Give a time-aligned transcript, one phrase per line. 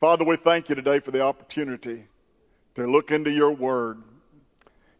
[0.00, 2.04] Father, we thank you today for the opportunity
[2.76, 4.00] to look into your word.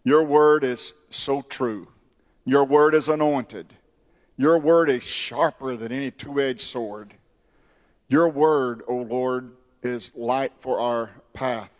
[0.03, 1.87] Your word is so true.
[2.45, 3.75] Your word is anointed.
[4.37, 7.15] Your word is sharper than any two edged sword.
[8.09, 9.53] Your word, O Lord,
[9.85, 11.71] is light for our path.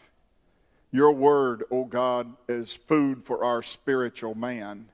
[0.93, 4.91] Your word, O God, is food for our spiritual man.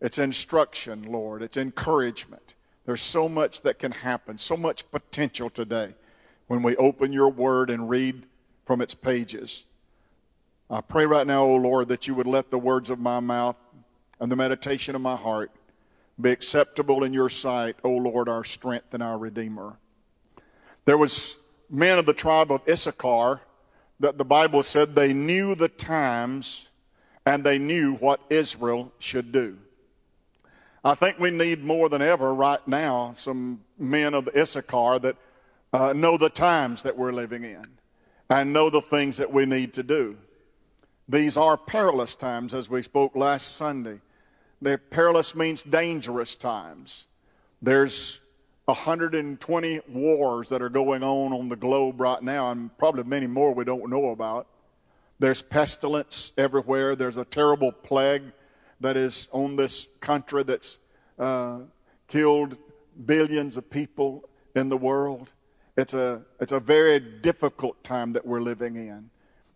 [0.00, 1.42] It's instruction, Lord.
[1.42, 2.54] It's encouragement.
[2.84, 5.94] There's so much that can happen, so much potential today
[6.46, 8.24] when we open your word and read
[8.64, 9.64] from its pages.
[10.68, 13.56] I pray right now, O Lord, that you would let the words of my mouth
[14.20, 15.50] and the meditation of my heart
[16.20, 19.76] be acceptable in your sight, O Lord, our strength and our Redeemer.
[20.84, 21.36] There was
[21.68, 23.40] men of the tribe of Issachar
[24.00, 26.68] that the Bible said they knew the times
[27.24, 29.58] and they knew what Israel should do.
[30.84, 35.16] I think we need more than ever right now some men of the Issachar that
[35.76, 37.66] uh, know the times that we're living in
[38.30, 40.16] and know the things that we need to do.
[41.06, 44.00] These are perilous times, as we spoke last Sunday.
[44.62, 47.06] The perilous means dangerous times.
[47.60, 48.20] There's
[48.64, 53.52] 120 wars that are going on on the globe right now, and probably many more
[53.52, 54.46] we don't know about.
[55.18, 56.96] There's pestilence everywhere.
[56.96, 58.24] There's a terrible plague
[58.80, 60.78] that is on this country that's
[61.18, 61.60] uh,
[62.08, 62.56] killed
[63.04, 65.32] billions of people in the world.
[65.76, 69.10] It's a, it's a very difficult time that we're living in.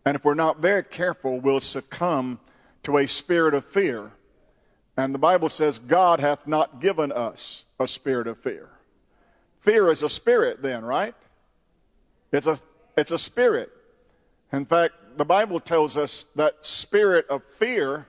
[0.04, 2.40] And if we're not very careful, we'll succumb
[2.82, 4.12] to a spirit of fear.
[4.96, 8.68] And the Bible says, God hath not given us a spirit of fear.
[9.60, 11.14] Fear is a spirit, then, right?
[12.32, 12.58] It's a,
[12.96, 13.70] it's a spirit.
[14.52, 18.06] In fact, the Bible tells us that spirit of fear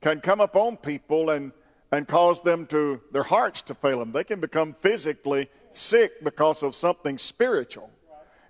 [0.00, 1.52] can come upon people and,
[1.92, 4.12] and cause them to, their hearts to fail them.
[4.12, 7.90] They can become physically sick because of something spiritual.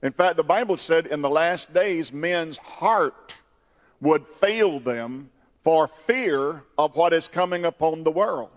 [0.03, 3.35] In fact, the Bible said in the last days, men's heart
[4.01, 5.31] would fail them
[5.65, 8.51] for fear of what is coming upon the world.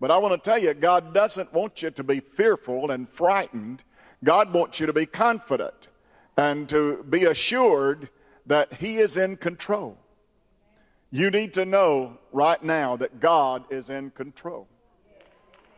[0.00, 3.84] But I want to tell you, God doesn't want you to be fearful and frightened.
[4.24, 5.88] God wants you to be confident
[6.36, 8.08] and to be assured
[8.46, 9.96] that He is in control.
[11.10, 14.66] You need to know right now that God is in control.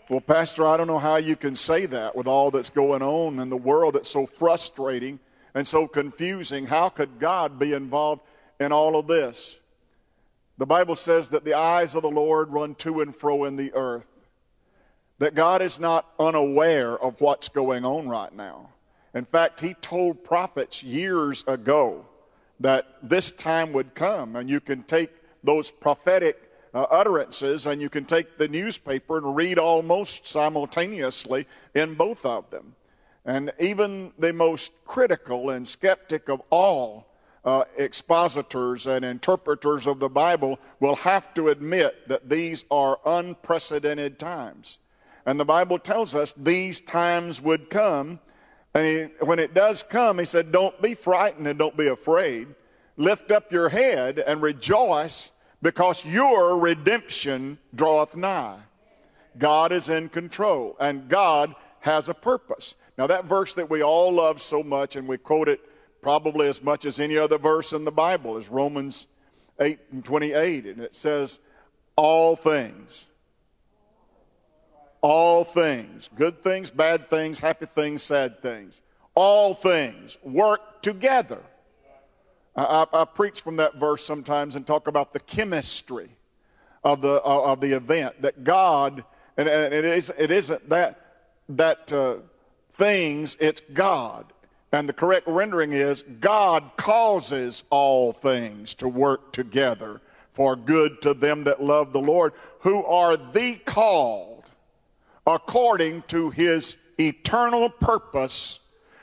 [0.08, 3.40] Well, Pastor, I don't know how you can say that with all that's going on
[3.40, 5.18] in the world that's so frustrating
[5.52, 6.66] and so confusing.
[6.66, 8.22] How could God be involved
[8.60, 9.58] in all of this?
[10.58, 13.74] The Bible says that the eyes of the Lord run to and fro in the
[13.74, 14.06] earth,
[15.18, 18.68] that God is not unaware of what's going on right now.
[19.12, 22.06] In fact, He told prophets years ago
[22.60, 25.10] that this time would come, and you can take
[25.42, 26.45] those prophetic
[26.76, 32.50] uh, utterances, and you can take the newspaper and read almost simultaneously in both of
[32.50, 32.74] them.
[33.24, 37.06] And even the most critical and skeptic of all
[37.46, 44.18] uh, expositors and interpreters of the Bible will have to admit that these are unprecedented
[44.18, 44.78] times.
[45.24, 48.20] And the Bible tells us these times would come.
[48.74, 52.48] And he, when it does come, he said, Don't be frightened and don't be afraid.
[52.98, 55.32] Lift up your head and rejoice
[55.62, 58.58] because your redemption draweth nigh.
[59.38, 62.74] God is in control, and God has a purpose.
[62.96, 65.60] Now, that verse that we all love so much, and we quote it
[66.00, 69.06] probably as much as any other verse in the Bible, is Romans
[69.60, 71.40] 8 and 28, and it says,
[71.96, 73.08] All things,
[75.00, 78.82] all things, good things, bad things, happy things, sad things,
[79.14, 81.42] all things work together
[82.56, 86.08] I, I, preach from that verse sometimes and talk about the chemistry
[86.82, 88.22] of the, uh, of the event.
[88.22, 89.04] That God,
[89.36, 92.16] and, and it, is, it isn't that, that uh,
[92.72, 94.32] things, it's God.
[94.72, 100.00] And the correct rendering is God causes all things to work together
[100.32, 104.44] for good to them that love the Lord, who are the called
[105.26, 108.60] according to his eternal purpose,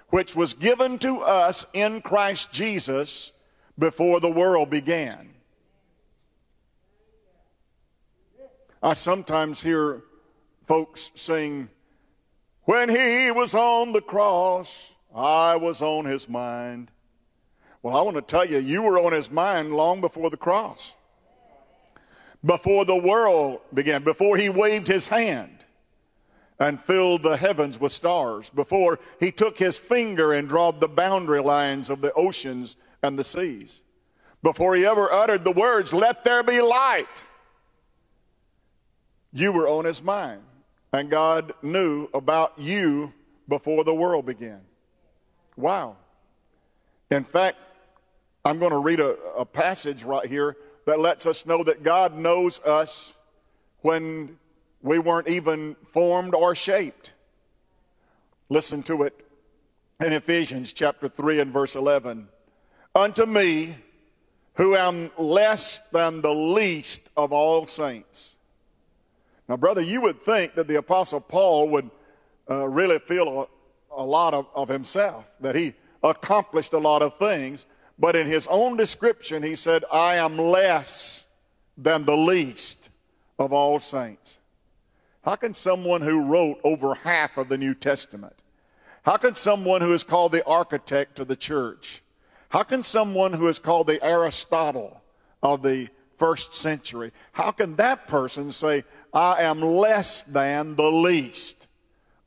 [0.10, 3.33] which was given to us in Christ Jesus
[3.78, 5.30] before the world began.
[8.82, 10.02] I sometimes hear
[10.68, 11.70] folks sing,
[12.64, 16.92] When he was on the cross, I was on his mind.
[17.82, 20.96] Well, I want to tell you, you were on his mind long before the cross,
[22.44, 25.66] before the world began, before he waved his hand
[26.60, 31.42] and filled the heavens with stars, before he took his finger and drawed the boundary
[31.42, 33.84] lines of the oceans and the seas.
[34.42, 37.06] Before he ever uttered the words, Let there be light,
[39.32, 40.42] you were on his mind.
[40.92, 43.14] And God knew about you
[43.48, 44.62] before the world began.
[45.58, 45.98] Wow.
[47.10, 47.58] In fact,
[48.46, 50.56] I'm going to read a, a passage right here
[50.86, 53.16] that lets us know that God knows us
[53.82, 54.38] when
[54.82, 57.14] we weren't even formed or shaped.
[58.50, 59.26] Listen to it
[60.00, 62.28] in Ephesians chapter 3 and verse 11.
[62.96, 63.76] Unto me,
[64.56, 68.36] who am less than the least of all saints.
[69.50, 71.90] Now, brother, you would think that the Apostle Paul would
[72.50, 73.50] uh, really feel
[73.92, 75.74] a, a lot of, of himself, that he
[76.04, 77.66] accomplished a lot of things,
[77.98, 81.26] but in his own description, he said, I am less
[81.76, 82.90] than the least
[83.40, 84.38] of all saints.
[85.24, 88.36] How can someone who wrote over half of the New Testament,
[89.02, 92.03] how can someone who is called the architect of the church,
[92.54, 95.02] how can someone who is called the Aristotle
[95.42, 95.90] of the
[96.20, 101.68] first century, how can that person say, I am less than the least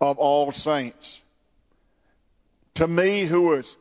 [0.00, 1.23] of all saints?
[2.75, 3.76] To me, who is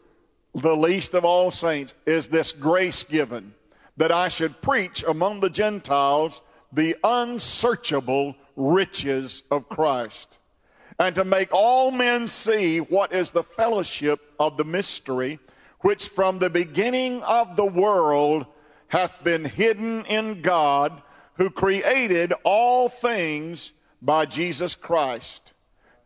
[0.54, 3.56] the least of all saints, is this grace given
[3.98, 10.38] that I should preach among the Gentiles the unsearchable riches of Christ,
[11.00, 15.40] and to make all men see what is the fellowship of the mystery,
[15.86, 18.44] which from the beginning of the world
[18.88, 21.04] hath been hidden in God,
[21.36, 23.72] who created all things
[24.02, 25.54] by Jesus Christ,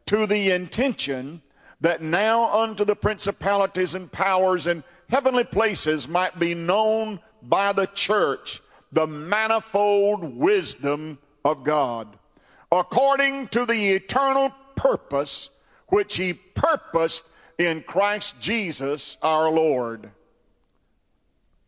[0.05, 1.41] to the intention
[1.79, 7.87] that now unto the principalities and powers in heavenly places might be known by the
[7.87, 8.61] church
[8.91, 12.17] the manifold wisdom of God,
[12.69, 15.49] according to the eternal purpose
[15.87, 17.23] which He purposed
[17.59, 20.09] in Christ Jesus our Lord.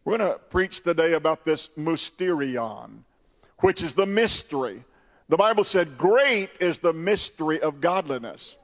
[0.03, 3.03] We're going to preach today about this mysterion,
[3.59, 4.83] which is the mystery.
[5.29, 8.57] The Bible said, Great is the mystery of godliness.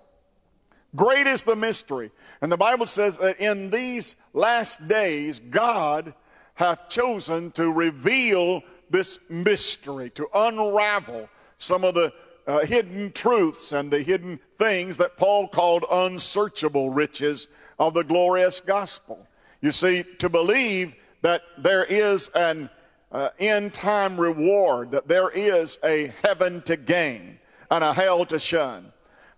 [0.95, 2.11] Great is the mystery.
[2.41, 6.13] And the Bible says that in these last days, God
[6.55, 12.13] hath chosen to reveal this mystery, to unravel some of the
[12.47, 18.61] uh, hidden truths and the hidden things that Paul called unsearchable riches of the glorious
[18.61, 19.27] gospel.
[19.61, 22.69] You see, to believe that there is an
[23.11, 27.39] uh, end time reward, that there is a heaven to gain
[27.69, 28.91] and a hell to shun,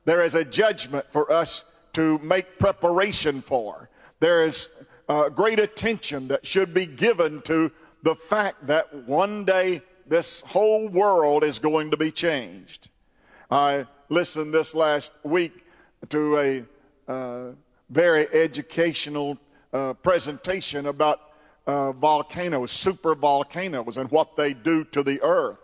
[0.05, 3.89] there is a judgment for us to make preparation for.
[4.19, 4.69] There is
[5.07, 7.71] uh, great attention that should be given to
[8.03, 12.89] the fact that one day this whole world is going to be changed.
[13.51, 15.65] I listened this last week
[16.09, 16.65] to a
[17.11, 17.51] uh,
[17.89, 19.39] very educational
[19.73, 21.19] uh, presentation about
[21.65, 25.57] uh, volcanoes, super volcanoes, and what they do to the earth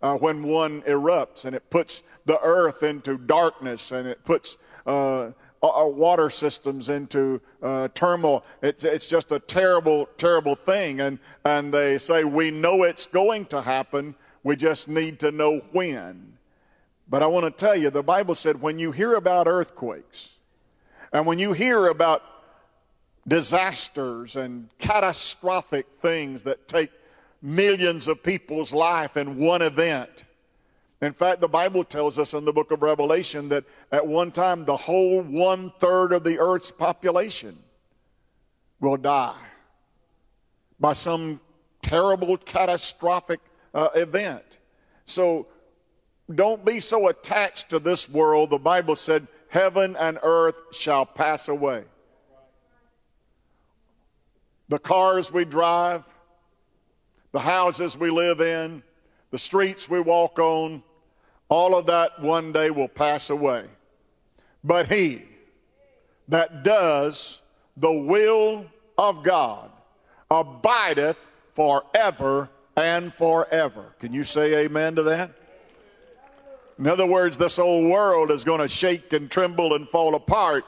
[0.00, 4.56] uh, when one erupts and it puts the earth into darkness and it puts
[4.86, 5.30] uh,
[5.60, 8.44] water systems into uh, turmoil.
[8.62, 11.02] It's, it's just a terrible, terrible thing.
[11.02, 14.14] And, and they say, we know it's going to happen.
[14.42, 16.38] We just need to know when.
[17.10, 20.36] But I want to tell you, the Bible said when you hear about earthquakes
[21.12, 22.22] and when you hear about
[23.26, 26.90] disasters and catastrophic things that take
[27.42, 30.22] millions of people's life in one event,
[31.02, 34.64] in fact, the Bible tells us in the book of Revelation that at one time
[34.64, 37.58] the whole one third of the earth's population
[38.78, 39.34] will die
[40.78, 41.40] by some
[41.82, 43.40] terrible, catastrophic
[43.74, 44.58] uh, event.
[45.06, 45.48] So
[46.34, 48.50] don't be so attached to this world.
[48.50, 51.84] The Bible said, Heaven and earth shall pass away.
[54.68, 56.04] The cars we drive,
[57.32, 58.82] the houses we live in,
[59.32, 60.82] the streets we walk on,
[61.48, 63.64] all of that one day will pass away.
[64.62, 65.24] But he
[66.28, 67.40] that does
[67.76, 68.64] the will
[68.96, 69.70] of God
[70.30, 71.16] abideth
[71.56, 73.94] forever and forever.
[73.98, 75.32] Can you say amen to that?
[76.80, 80.64] In other words, this old world is going to shake and tremble and fall apart,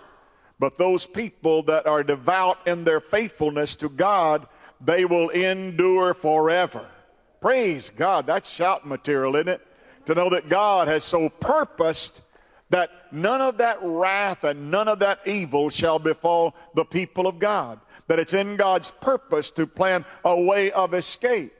[0.60, 4.46] but those people that are devout in their faithfulness to God,
[4.80, 6.86] they will endure forever.
[7.40, 8.28] Praise God.
[8.28, 9.66] That's shout material, isn't it?
[10.06, 12.22] to know that God has so purposed
[12.70, 17.38] that none of that wrath and none of that evil shall befall the people of
[17.38, 17.80] God.
[18.08, 21.54] That it's in God's purpose to plan a way of escape.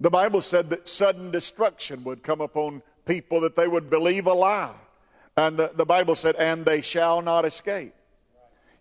[0.00, 4.34] The Bible said that sudden destruction would come upon people, that they would believe a
[4.34, 4.74] lie.
[5.36, 7.94] And the, the Bible said, and they shall not escape.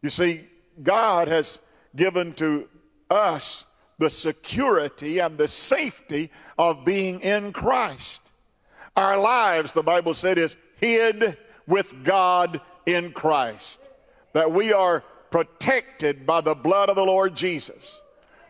[0.01, 0.47] You see,
[0.83, 1.59] God has
[1.95, 2.67] given to
[3.09, 3.65] us
[3.97, 8.31] the security and the safety of being in Christ.
[8.95, 11.37] Our lives, the Bible said, is hid
[11.67, 13.79] with God in Christ.
[14.33, 18.01] That we are protected by the blood of the Lord Jesus,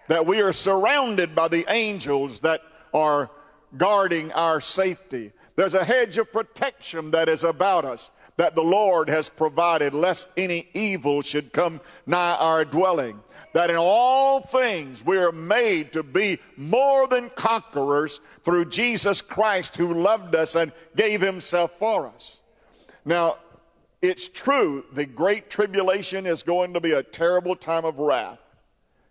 [0.08, 2.62] that we are surrounded by the angels that
[2.94, 3.30] are
[3.78, 5.32] guarding our safety.
[5.62, 10.28] There's a hedge of protection that is about us that the Lord has provided, lest
[10.36, 13.20] any evil should come nigh our dwelling.
[13.54, 19.76] That in all things we are made to be more than conquerors through Jesus Christ
[19.76, 22.42] who loved us and gave himself for us.
[23.06, 23.38] Now,
[24.02, 28.40] it's true, the great tribulation is going to be a terrible time of wrath.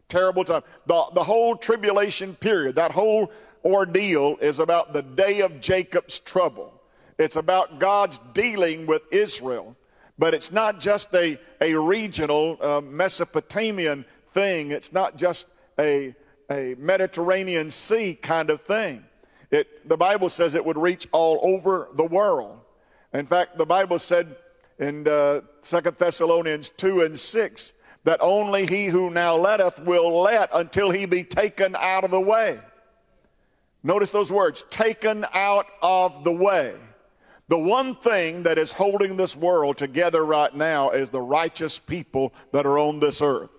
[0.08, 0.62] Terrible time.
[0.86, 3.30] The, the whole tribulation period, that whole
[3.64, 6.72] ordeal is about the day of Jacob's trouble.
[7.18, 9.76] It's about God's dealing with Israel.
[10.18, 15.46] But it's not just a, a regional uh, Mesopotamian thing, it's not just
[15.78, 16.14] a,
[16.50, 19.04] a Mediterranean Sea kind of thing.
[19.50, 22.58] It, the Bible says it would reach all over the world.
[23.12, 24.36] In fact, the Bible said
[24.78, 27.72] in uh, 2 Thessalonians 2 and 6
[28.04, 32.20] that only he who now letteth will let until he be taken out of the
[32.20, 32.60] way.
[33.82, 36.74] Notice those words taken out of the way.
[37.48, 42.32] The one thing that is holding this world together right now is the righteous people
[42.52, 43.50] that are on this earth.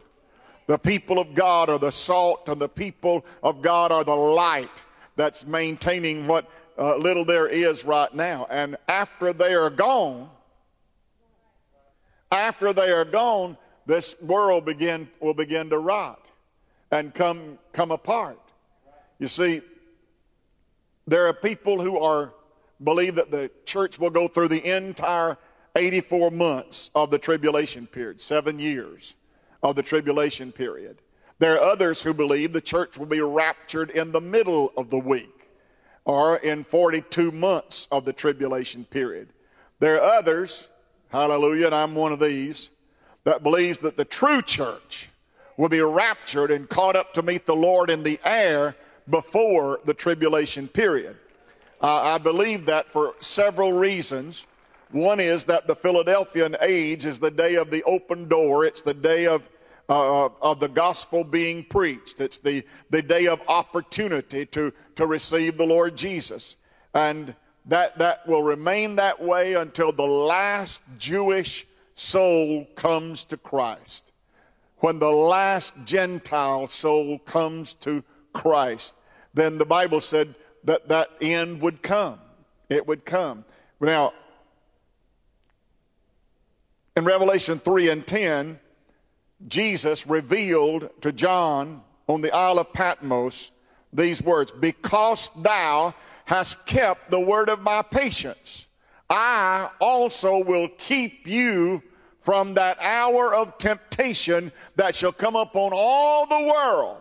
[0.68, 4.84] The people of God are the salt, and the people of God are the light
[5.18, 8.48] that's maintaining what uh, little there is right now.
[8.50, 10.30] And after they are gone,
[12.32, 16.26] after they are gone, this world begin, will begin to rot
[16.92, 18.40] and come, come apart.
[19.20, 19.62] You see,
[21.08, 22.34] there are people who are
[22.84, 25.38] believe that the church will go through the entire
[25.76, 29.16] 84 months of the tribulation period, seven years
[29.64, 30.98] of the tribulation period.
[31.40, 35.00] There are others who believe the church will be raptured in the middle of the
[35.00, 35.50] week
[36.06, 39.30] or in 42 months of the tribulation period.
[39.80, 40.70] There are others,
[41.10, 42.70] hallelujah, and I'm one of these,
[43.24, 45.10] that believes that the true church
[45.58, 48.76] will be raptured and caught up to meet the Lord in the air
[49.10, 51.16] before the tribulation period.
[51.82, 54.46] Uh, I believe that for several reasons.
[54.92, 58.66] One is that the Philadelphian age is the day of the open door.
[58.66, 59.50] It's the day of,
[59.90, 62.20] uh, of the gospel being preached.
[62.20, 66.58] It's the, the day of opportunity to, to receive the Lord Jesus.
[66.94, 67.34] And
[67.66, 71.66] that, that will remain that way until the last Jewish
[71.96, 74.12] soul comes to Christ.
[74.78, 78.94] When the last Gentile soul comes to Christ,
[79.34, 82.20] then the Bible said that that end would come.
[82.70, 83.46] It would come.
[83.80, 84.14] Now,
[86.96, 88.60] in Revelation 3 and 10,
[89.48, 93.52] Jesus revealed to John on the Isle of Patmos
[93.94, 95.94] these words Because thou
[96.26, 98.68] hast kept the word of my patience,
[99.10, 101.82] I also will keep you
[102.22, 106.98] from that hour of temptation that shall come upon all the world,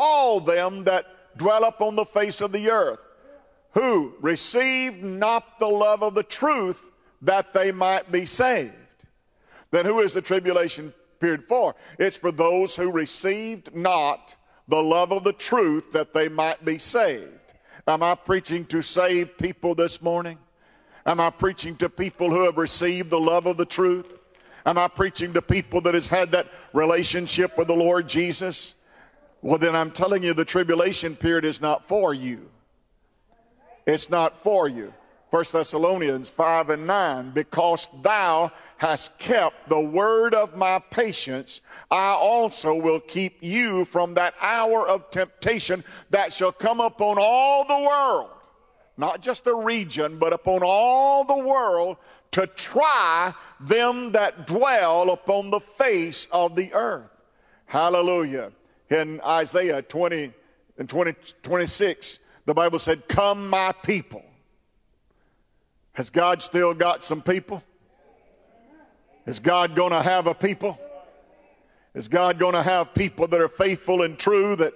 [0.00, 1.04] all them that
[1.36, 2.98] dwell upon the face of the earth,
[3.72, 6.82] who received not the love of the truth
[7.20, 8.72] that they might be saved.
[9.70, 11.74] Then who is the tribulation period for?
[11.98, 14.34] It's for those who received not
[14.68, 17.28] the love of the truth that they might be saved.
[17.86, 20.38] Am I preaching to save people this morning?
[21.04, 24.06] Am I preaching to people who have received the love of the truth?
[24.64, 28.74] Am I preaching to people that has had that relationship with the Lord Jesus?
[29.42, 32.48] Well, then I'm telling you, the tribulation period is not for you.
[33.86, 34.92] It's not for you.
[35.30, 42.10] 1 Thessalonians 5 and 9, because thou hast kept the word of my patience, I
[42.10, 47.88] also will keep you from that hour of temptation that shall come upon all the
[47.88, 48.30] world,
[48.96, 51.96] not just a region, but upon all the world
[52.32, 57.08] to try them that dwell upon the face of the earth.
[57.66, 58.50] Hallelujah
[58.90, 60.32] in Isaiah 20
[60.78, 64.24] and 20, 26, the Bible said, Come, my people.
[65.92, 67.62] Has God still got some people?
[69.26, 70.78] Is God going to have a people?
[71.94, 74.72] Is God going to have people that are faithful and true that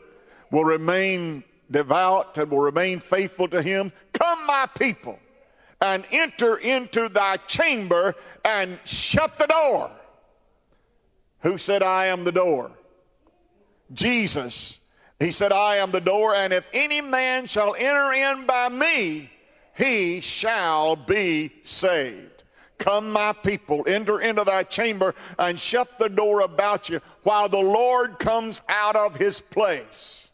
[0.50, 3.92] will remain devout and will remain faithful to Him?
[4.12, 5.18] Come, my people,
[5.80, 9.90] and enter into thy chamber and shut the door.
[11.40, 12.72] Who said, I am the door?
[13.92, 14.80] Jesus.
[15.18, 19.30] He said, I am the door, and if any man shall enter in by me,
[19.76, 22.42] he shall be saved.
[22.78, 27.56] Come, my people, enter into thy chamber and shut the door about you while the
[27.56, 30.30] Lord comes out of his place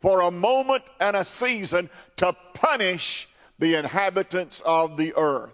[0.00, 5.52] for a moment and a season to punish the inhabitants of the earth.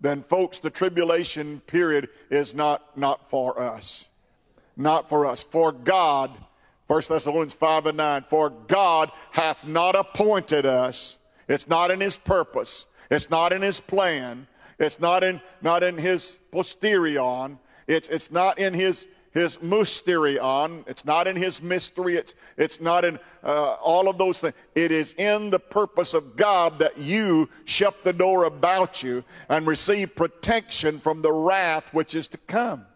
[0.00, 4.08] then folks, the tribulation period is not, not for us.
[4.76, 5.44] Not for us.
[5.44, 6.30] For God,
[6.86, 11.18] 1 Thessalonians 5 and 9, for God hath not appointed us.
[11.48, 12.86] It's not in his purpose.
[13.10, 14.46] It's not in his plan.
[14.78, 17.58] It's not in, not in his posterion.
[17.86, 20.84] It's, it's not in his, his mysterion.
[20.88, 22.16] It's not in his mystery.
[22.16, 24.54] It's, it's not in uh, all of those things.
[24.74, 29.66] It is in the purpose of God that you shut the door about you and
[29.66, 32.86] receive protection from the wrath which is to come.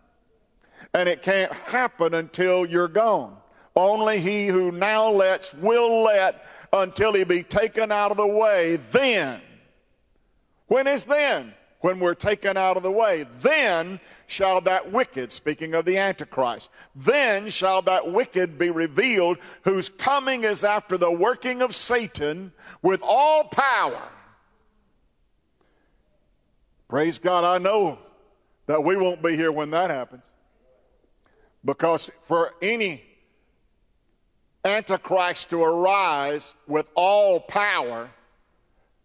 [0.95, 3.37] And it can't happen until you're gone.
[3.77, 8.77] Only he who now lets will let until he be taken out of the way.
[8.91, 9.41] Then,
[10.67, 11.55] when is then?
[11.81, 13.25] When we're taken out of the way.
[13.41, 19.89] Then shall that wicked, speaking of the Antichrist, then shall that wicked be revealed, whose
[19.89, 22.53] coming is after the working of Satan
[22.83, 24.03] with all power.
[26.89, 27.99] Praise God, I know
[28.67, 30.25] that we won't be here when that happens.
[31.69, 33.03] Because for any
[34.65, 38.09] Antichrist to arise with all power,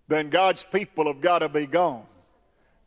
[0.08, 2.06] then God's people have got to be gone.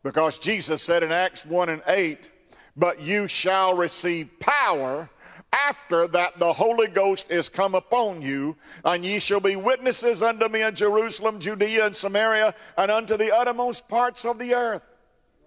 [0.02, 2.30] Because Jesus said in Acts 1 and 8,
[2.75, 5.11] But you shall receive power
[5.52, 10.49] after that the Holy Ghost is come upon you, and ye shall be witnesses unto
[10.49, 14.83] me in Jerusalem, Judea, and Samaria, and unto the uttermost parts of the earth.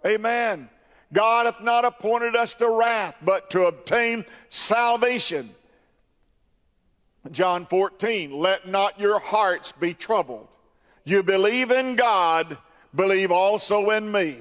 [0.05, 0.69] Amen.
[1.11, 5.49] God hath not appointed us to wrath, but to obtain salvation.
[7.31, 10.47] John 14, let not your hearts be troubled.
[11.03, 12.57] You believe in God,
[12.95, 14.37] believe also in me.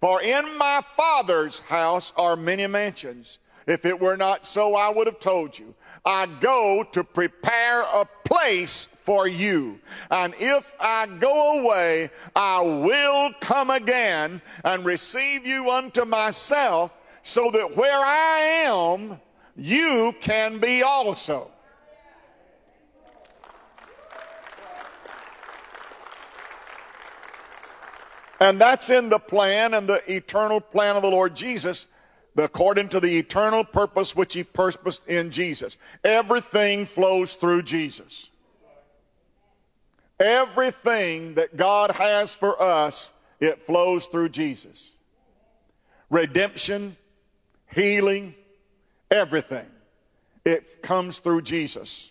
[0.00, 3.38] For in my Father's house are many mansions.
[3.66, 5.74] If it were not so, I would have told you.
[6.08, 9.78] I go to prepare a place for you.
[10.10, 17.50] And if I go away, I will come again and receive you unto myself, so
[17.50, 19.20] that where I am,
[19.54, 21.50] you can be also.
[28.40, 31.86] And that's in the plan and the eternal plan of the Lord Jesus,
[32.38, 35.76] according to the eternal purpose which He purposed in Jesus.
[36.04, 38.30] Everything flows through Jesus.
[40.20, 44.92] Everything that God has for us, it flows through Jesus.
[46.10, 46.96] Redemption,
[47.72, 48.34] healing,
[49.10, 49.66] everything.
[50.44, 52.10] It comes through Jesus.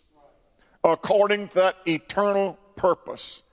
[0.84, 3.44] According to that eternal purpose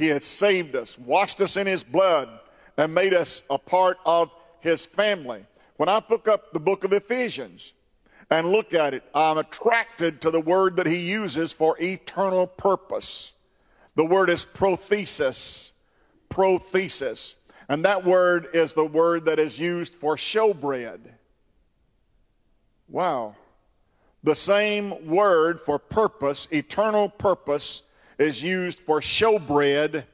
[0.00, 2.28] he has saved us, washed us in His blood,
[2.76, 4.30] and made us a part of
[4.60, 5.44] His family.
[5.80, 7.72] When I pick up the book of Ephesians
[8.30, 13.32] and look at it, I'm attracted to the word that he uses for eternal purpose.
[13.94, 15.72] The word is prothesis.
[16.28, 17.36] Prothesis.
[17.70, 21.00] And that word is the word that is used for showbread.
[22.86, 23.34] Wow.
[24.22, 27.84] The same word for purpose, eternal purpose,
[28.18, 30.04] is used for showbread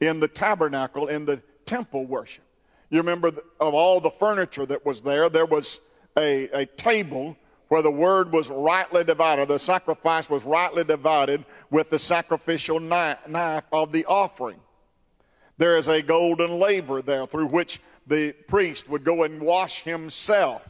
[0.00, 2.41] in the tabernacle, in the temple worship.
[2.92, 5.80] You remember of all the furniture that was there, there was
[6.18, 11.88] a, a table where the word was rightly divided, the sacrifice was rightly divided with
[11.88, 14.60] the sacrificial knife of the offering.
[15.56, 20.60] There is a golden laver there through which the priest would go and wash himself.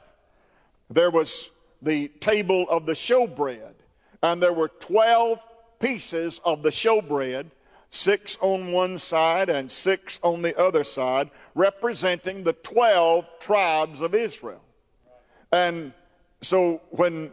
[0.90, 1.50] There was
[1.82, 3.74] the table of the showbread,
[4.22, 5.40] and there were 12
[5.80, 7.46] pieces of the showbread,
[7.92, 14.14] six on one side and six on the other side, representing the 12 tribes of
[14.14, 14.62] Israel.
[15.52, 15.92] And
[16.40, 17.31] so when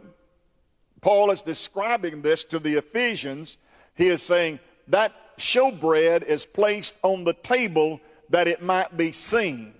[1.00, 3.56] Paul is describing this to the Ephesians,
[3.96, 9.72] he is saying that showbread is placed on the table that it might be seen.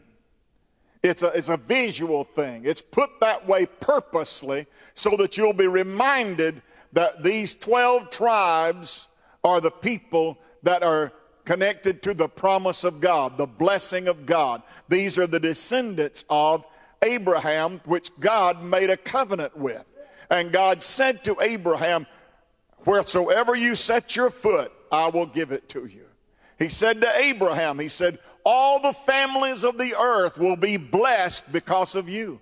[1.02, 2.62] It's a, it's a visual thing.
[2.64, 6.62] It's put that way purposely so that you'll be reminded
[6.92, 9.08] that these 12 tribes
[9.44, 11.12] are the people that are
[11.44, 14.62] connected to the promise of God, the blessing of God.
[14.88, 16.64] These are the descendants of
[17.02, 19.84] Abraham, which God made a covenant with.
[20.30, 22.06] And God said to Abraham,
[22.84, 26.06] Wheresoever you set your foot, I will give it to you.
[26.58, 31.50] He said to Abraham, He said, All the families of the earth will be blessed
[31.52, 32.40] because of you.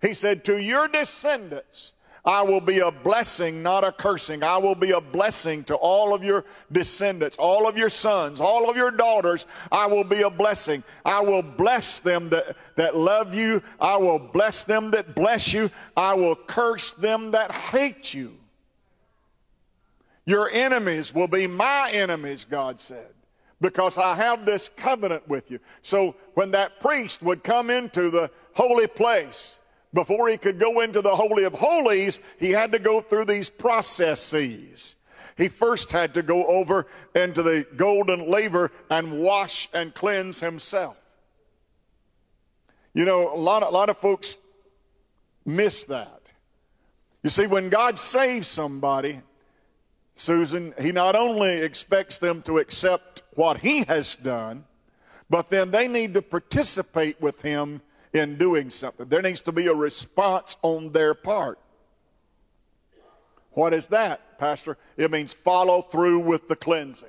[0.00, 1.92] He said, To your descendants,
[2.28, 4.42] I will be a blessing, not a cursing.
[4.42, 8.68] I will be a blessing to all of your descendants, all of your sons, all
[8.68, 9.46] of your daughters.
[9.72, 10.84] I will be a blessing.
[11.06, 13.62] I will bless them that, that love you.
[13.80, 15.70] I will bless them that bless you.
[15.96, 18.36] I will curse them that hate you.
[20.26, 23.08] Your enemies will be my enemies, God said.
[23.60, 25.58] because I have this covenant with you.
[25.82, 29.57] So when that priest would come into the holy place,
[29.92, 33.50] before he could go into the Holy of Holies, he had to go through these
[33.50, 34.96] processes.
[35.36, 40.96] He first had to go over into the golden laver and wash and cleanse himself.
[42.92, 44.36] You know, a lot of, a lot of folks
[45.46, 46.22] miss that.
[47.22, 49.20] You see, when God saves somebody,
[50.14, 54.64] Susan, He not only expects them to accept what He has done,
[55.30, 59.08] but then they need to participate with Him in doing something.
[59.08, 61.58] There needs to be a response on their part.
[63.52, 64.76] What is that, Pastor?
[64.96, 67.08] It means follow through with the cleansing.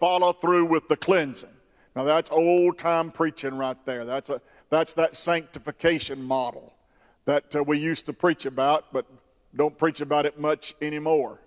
[0.00, 1.50] Follow through with the cleansing.
[1.94, 4.04] Now that's old time preaching right there.
[4.04, 6.72] That's a that's that sanctification model
[7.26, 9.04] that uh, we used to preach about, but
[9.54, 11.38] don't preach about it much anymore.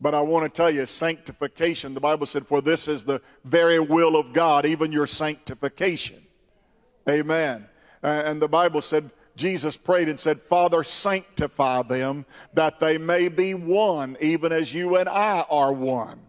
[0.00, 3.78] But I want to tell you, sanctification, the Bible said, for this is the very
[3.78, 6.26] will of God, even your sanctification.
[7.08, 7.66] Amen.
[8.02, 13.54] And the Bible said, Jesus prayed and said, Father, sanctify them that they may be
[13.54, 16.20] one, even as you and I are one.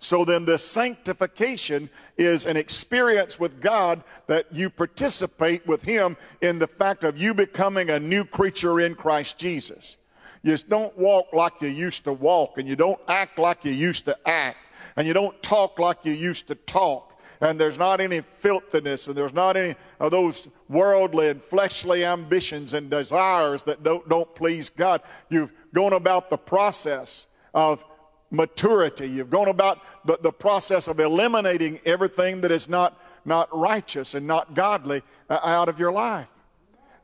[0.00, 6.60] So then, this sanctification is an experience with God that you participate with Him in
[6.60, 9.96] the fact of you becoming a new creature in Christ Jesus.
[10.44, 13.72] You just don't walk like you used to walk, and you don't act like you
[13.72, 14.58] used to act,
[14.96, 17.07] and you don't talk like you used to talk
[17.40, 22.74] and there's not any filthiness, and there's not any of those worldly and fleshly ambitions
[22.74, 25.02] and desires that don't, don't please God.
[25.28, 27.84] You've gone about the process of
[28.30, 29.08] maturity.
[29.08, 34.26] You've gone about the, the process of eliminating everything that is not, not righteous and
[34.26, 36.28] not godly uh, out of your life.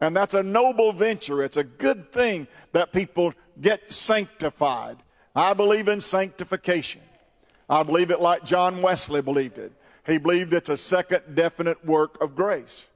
[0.01, 1.43] And that's a noble venture.
[1.43, 4.99] It's a good thing that people get sanctified.
[5.35, 7.01] I believe in sanctification.
[7.69, 9.73] I believe it like John Wesley believed it.
[10.07, 12.89] He believed it's a second definite work of grace.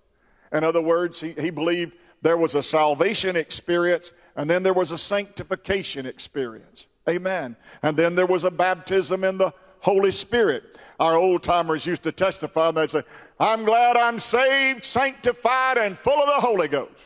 [0.53, 4.93] In other words, he, he believed there was a salvation experience and then there was
[4.93, 6.87] a sanctification experience.
[7.09, 7.57] Amen.
[7.83, 10.79] And then there was a baptism in the Holy Spirit.
[11.01, 13.03] Our old timers used to testify and they'd say,
[13.41, 17.05] I'm glad I'm saved, sanctified, and full of the Holy Ghost.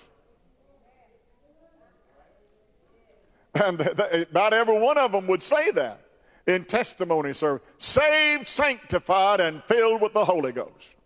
[3.54, 3.80] And
[4.30, 6.01] about every one of them would say that
[6.46, 7.66] in testimony service.
[7.78, 10.96] Saved, sanctified, and filled with the Holy Ghost.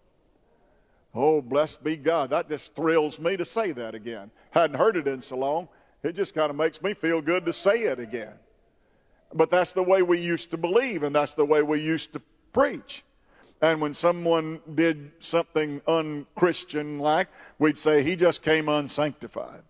[1.14, 2.31] Oh, blessed be God.
[2.31, 4.31] That just thrills me to say that again.
[4.51, 5.68] Hadn't heard it in so long.
[6.03, 8.35] It just kind of makes me feel good to say it again.
[9.35, 12.22] But that's the way we used to believe, and that's the way we used to
[12.53, 13.03] preach.
[13.62, 19.62] And when someone did something unchristian like, we'd say, he just came unsanctified.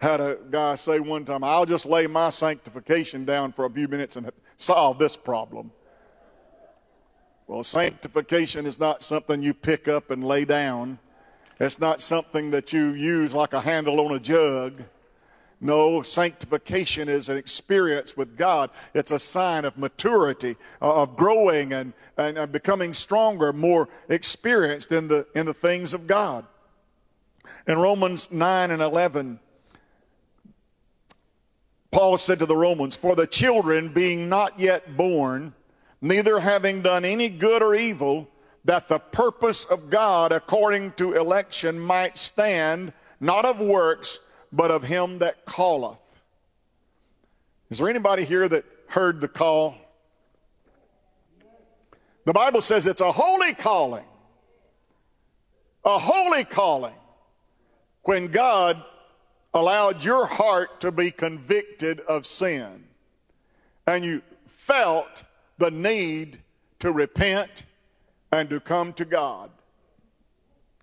[0.00, 3.86] Had a guy say one time, I'll just lay my sanctification down for a few
[3.86, 5.70] minutes and solve this problem.
[7.46, 10.98] Well, sanctification is not something you pick up and lay down.
[11.58, 14.82] It's not something that you use like a handle on a jug.
[15.60, 18.70] No, sanctification is an experience with God.
[18.94, 24.90] It's a sign of maturity, uh, of growing and, and, and becoming stronger, more experienced
[24.92, 26.46] in the, in the things of God.
[27.66, 29.38] In Romans 9 and 11,
[31.90, 35.54] Paul said to the Romans, For the children being not yet born,
[36.00, 38.28] neither having done any good or evil,
[38.64, 44.20] that the purpose of God according to election might stand, not of works,
[44.52, 45.98] but of him that calleth.
[47.70, 49.76] Is there anybody here that heard the call?
[52.24, 54.04] The Bible says it's a holy calling.
[55.84, 56.94] A holy calling.
[58.02, 58.82] When God
[59.52, 62.84] allowed your heart to be convicted of sin
[63.86, 65.24] and you felt
[65.58, 66.40] the need
[66.78, 67.64] to repent
[68.32, 69.50] and to come to God.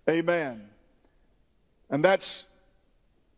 [0.08, 0.68] Amen.
[1.90, 2.46] And that's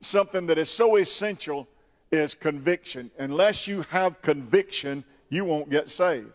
[0.01, 1.69] something that is so essential
[2.11, 3.11] is conviction.
[3.19, 6.33] Unless you have conviction, you won't get saved.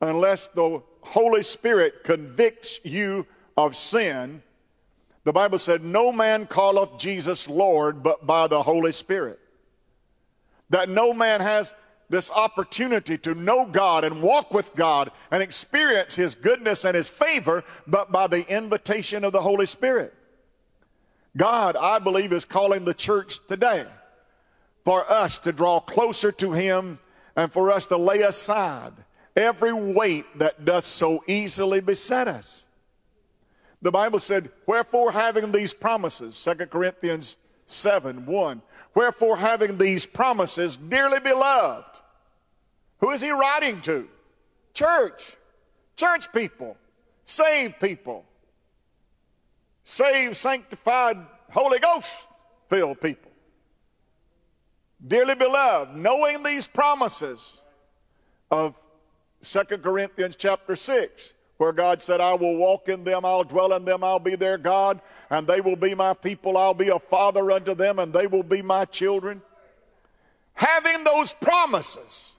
[0.00, 4.42] Unless the Holy Spirit convicts you of sin,
[5.28, 9.38] the Bible said, No man calleth Jesus Lord but by the Holy Spirit.
[10.70, 11.74] That no man has
[12.08, 17.10] this opportunity to know God and walk with God and experience His goodness and His
[17.10, 20.14] favor, but by the invitation of the Holy Spirit.
[21.36, 23.84] God, I believe, is calling the church today
[24.86, 27.00] for us to draw closer to Him
[27.36, 28.94] and for us to lay aside
[29.36, 32.64] every weight that doth so easily beset us.
[33.80, 37.36] The Bible said, Wherefore having these promises, 2 Corinthians
[37.66, 38.62] 7 1,
[38.94, 42.00] wherefore having these promises, dearly beloved,
[42.98, 44.08] Who is he writing to?
[44.74, 45.36] Church.
[45.96, 46.76] Church people.
[47.24, 48.24] Saved people.
[49.84, 51.18] Saved, sanctified,
[51.50, 52.26] Holy Ghost
[52.68, 53.30] filled people.
[55.06, 57.60] Dearly beloved, knowing these promises
[58.50, 58.74] of
[59.44, 63.84] 2 Corinthians chapter 6, where God said, I will walk in them, I'll dwell in
[63.84, 67.50] them, I'll be their God, and they will be my people, I'll be a father
[67.50, 69.42] unto them, and they will be my children.
[70.54, 72.32] Having those promises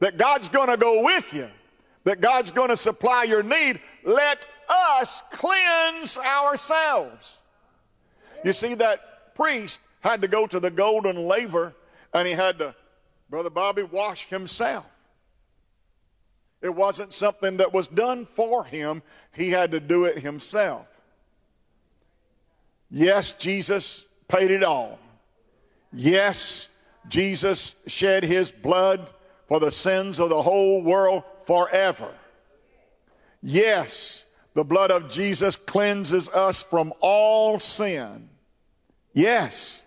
[0.00, 1.48] that God's going to go with you,
[2.04, 7.40] that God's going to supply your need, let us cleanse ourselves.
[8.44, 11.74] You see, that priest had to go to the golden laver
[12.12, 12.74] and he had to,
[13.30, 14.84] Brother Bobby, wash himself.
[16.64, 20.86] It wasn't something that was done for him, he had to do it himself.
[22.90, 24.98] Yes, Jesus paid it all.
[25.92, 26.70] Yes,
[27.06, 29.12] Jesus shed his blood
[29.46, 32.14] for the sins of the whole world forever.
[33.42, 34.24] Yes,
[34.54, 38.30] the blood of Jesus cleanses us from all sin.
[39.12, 39.82] Yes,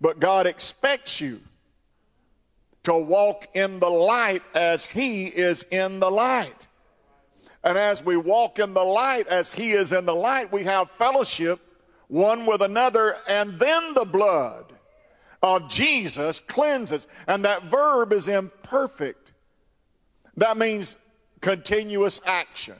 [0.00, 1.40] but God expects you
[2.86, 6.68] to walk in the light as He is in the light.
[7.64, 10.88] And as we walk in the light as He is in the light, we have
[10.92, 11.60] fellowship
[12.06, 14.72] one with another, and then the blood
[15.42, 17.08] of Jesus cleanses.
[17.26, 19.32] And that verb is imperfect.
[20.36, 20.96] That means
[21.40, 22.76] continuous action.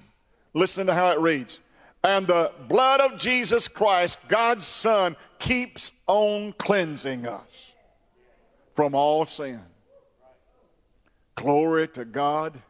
[0.55, 1.59] Listen to how it reads.
[2.05, 7.75] And the blood of Jesus Christ, God's Son, keeps on cleansing us
[8.77, 9.61] from all sin.
[11.37, 12.61] Glory to God.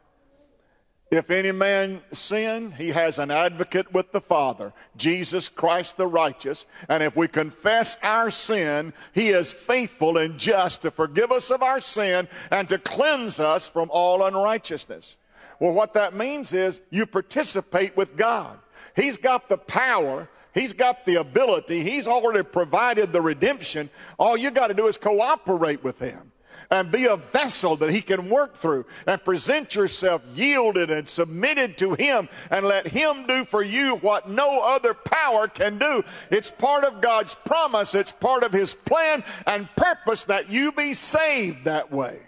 [1.09, 6.65] If any man sin, he has an advocate with the Father, Jesus Christ the righteous.
[6.89, 11.63] And if we confess our sin, he is faithful and just to forgive us of
[11.63, 15.15] our sin and to cleanse us from all unrighteousness.
[15.61, 18.59] Well, what that means is you participate with God.
[18.95, 20.27] He's got the power
[20.57, 21.83] He's got the ability.
[21.83, 23.91] He's already provided the redemption.
[24.17, 26.31] All you got to do is cooperate with Him
[26.69, 31.77] and be a vessel that He can work through and present yourself yielded and submitted
[31.77, 36.03] to Him and let Him do for you what no other power can do.
[36.29, 40.93] It's part of God's promise, it's part of His plan and purpose that you be
[40.93, 42.19] saved that way.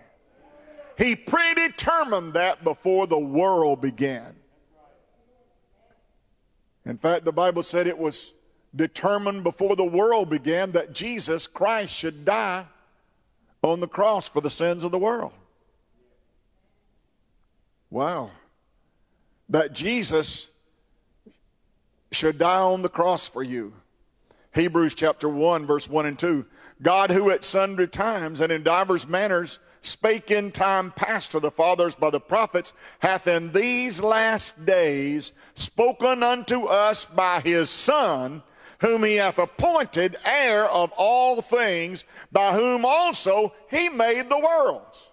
[0.97, 4.35] He predetermined that before the world began.
[6.85, 8.33] In fact, the Bible said it was
[8.75, 12.65] determined before the world began that Jesus Christ should die
[13.61, 15.33] on the cross for the sins of the world.
[17.89, 18.31] Wow.
[19.49, 20.47] That Jesus
[22.11, 23.73] should die on the cross for you.
[24.53, 26.45] Hebrews chapter 1, verse 1 and 2.
[26.81, 31.51] God, who at sundry times and in divers manners spake in time past to the
[31.51, 38.41] fathers by the prophets, hath in these last days spoken unto us by his Son,
[38.79, 45.09] whom he hath appointed heir of all things, by whom also he made the worlds.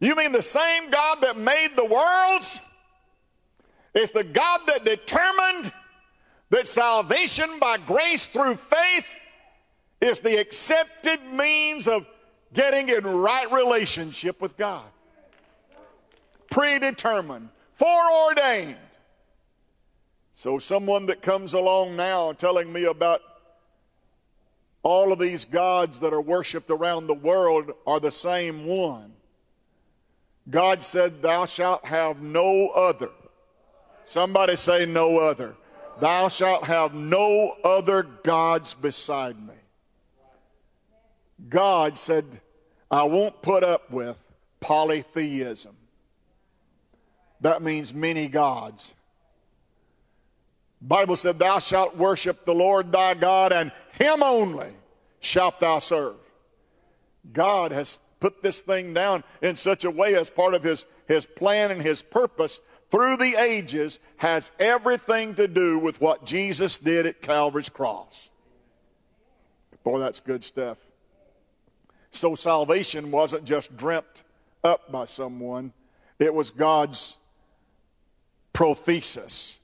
[0.00, 2.60] You mean the same God that made the worlds
[3.94, 5.72] It's the God that determined
[6.50, 9.06] that salvation by grace through faith
[10.00, 12.06] is the accepted means of
[12.54, 14.84] getting in right relationship with God.
[16.50, 18.76] Predetermined, foreordained.
[20.38, 23.22] So, someone that comes along now telling me about
[24.84, 29.14] all of these gods that are worshiped around the world are the same one.
[30.48, 33.10] God said, Thou shalt have no other.
[34.04, 35.56] Somebody say, No other.
[35.98, 39.56] Thou shalt have no other gods beside me.
[41.48, 42.40] God said,
[42.88, 44.22] I won't put up with
[44.60, 45.74] polytheism.
[47.40, 48.94] That means many gods.
[50.80, 54.72] Bible said, Thou shalt worship the Lord thy God, and him only
[55.20, 56.16] shalt thou serve.
[57.32, 61.26] God has put this thing down in such a way as part of his, his
[61.26, 62.60] plan and his purpose
[62.90, 68.30] through the ages has everything to do with what Jesus did at Calvary's cross.
[69.84, 70.78] Boy, that's good stuff.
[72.10, 74.24] So salvation wasn't just dreamt
[74.64, 75.72] up by someone,
[76.18, 77.16] it was God's
[78.52, 79.57] prothesis.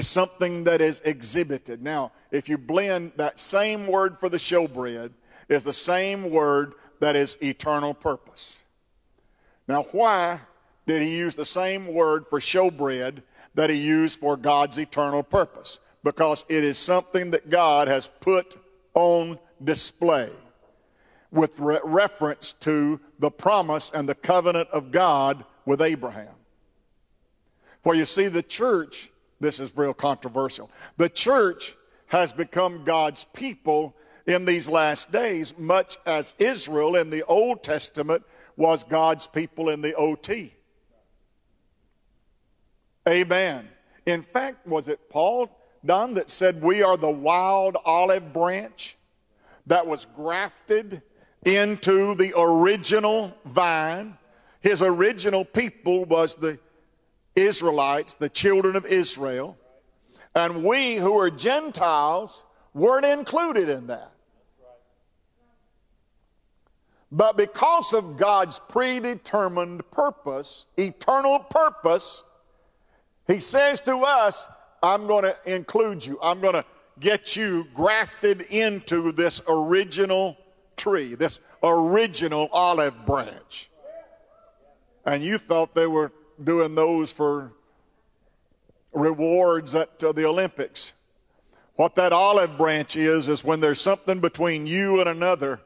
[0.00, 1.82] It's something that is exhibited.
[1.82, 5.10] Now, if you blend that same word for the showbread,
[5.50, 8.60] is the same word that is eternal purpose.
[9.68, 10.40] Now, why
[10.86, 13.20] did he use the same word for showbread
[13.54, 15.80] that he used for God's eternal purpose?
[16.02, 18.56] Because it is something that God has put
[18.94, 20.30] on display.
[21.30, 26.34] with re- reference to the promise and the covenant of God with Abraham.
[27.82, 31.76] For you see, the church, this is real controversial, the church
[32.06, 33.94] has become God's people
[34.26, 38.22] in these last days, much as Israel in the Old Testament
[38.56, 40.52] was God's people in the OT.
[43.08, 43.68] Amen.
[44.06, 45.48] In fact, was it Paul
[45.84, 48.96] Dunn that said, We are the wild olive branch
[49.66, 51.02] that was grafted
[51.44, 54.16] into the original vine?
[54.60, 56.58] His original people was the
[57.36, 59.56] Israelites, the children of Israel.
[60.34, 64.12] And we who are Gentiles weren't included in that.
[67.12, 72.22] But because of God's predetermined purpose, eternal purpose,
[73.26, 74.46] He says to us,
[74.82, 76.18] I'm going to include you.
[76.22, 76.64] I'm going to
[77.00, 80.36] get you grafted into this original
[80.76, 83.70] tree, this original olive branch.
[85.04, 86.12] And you thought they were
[86.44, 87.52] doing those for
[88.92, 90.92] rewards at uh, the Olympics.
[91.76, 95.60] What that olive branch is, is when there's something between you and another,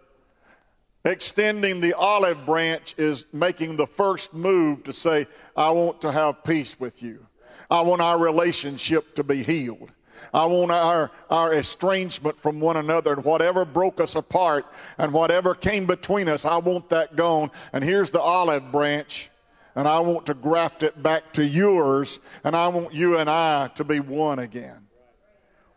[1.05, 6.45] extending the olive branch is making the first move to say, I want to have
[6.45, 7.27] peace with you.
[7.71, 9.91] I want our relationship to be healed.
[10.33, 14.67] I want our, our estrangement from one another and whatever broke us apart
[14.99, 17.51] and whatever came between us, I want that gone.
[17.73, 19.31] And here's the olive branch,
[19.75, 23.69] and I want to graft it back to yours, and I want you and I
[23.75, 24.87] to be one again.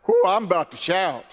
[0.04, 1.24] Whew, I'm about to shout.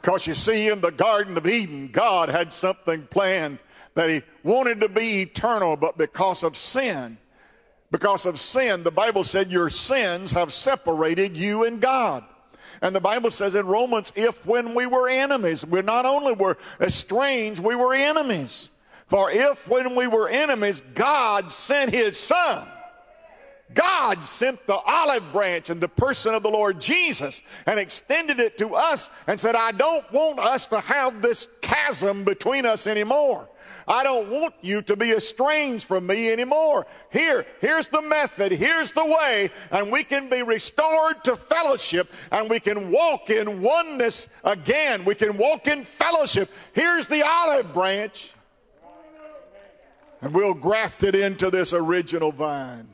[0.00, 3.58] Because you see, in the Garden of Eden, God had something planned
[3.94, 7.18] that He wanted to be eternal, but because of sin,
[7.90, 12.24] because of sin, the Bible said your sins have separated you and God.
[12.80, 16.58] And the Bible says in Romans, if when we were enemies, we not only were
[16.80, 18.70] estranged, we were enemies.
[19.08, 22.68] For if when we were enemies, God sent his son,
[23.74, 28.56] God sent the olive branch in the person of the Lord Jesus and extended it
[28.58, 33.48] to us and said, I don't want us to have this chasm between us anymore.
[33.86, 36.86] I don't want you to be estranged from me anymore.
[37.10, 42.50] Here, here's the method, here's the way, and we can be restored to fellowship and
[42.50, 45.06] we can walk in oneness again.
[45.06, 46.50] We can walk in fellowship.
[46.74, 48.34] Here's the olive branch,
[50.20, 52.88] and we'll graft it into this original vine.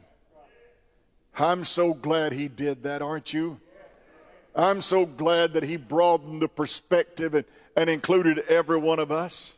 [1.37, 3.61] I'm so glad he did that, aren't you?
[4.55, 7.45] I'm so glad that he broadened the perspective and,
[7.77, 9.57] and included every one of us.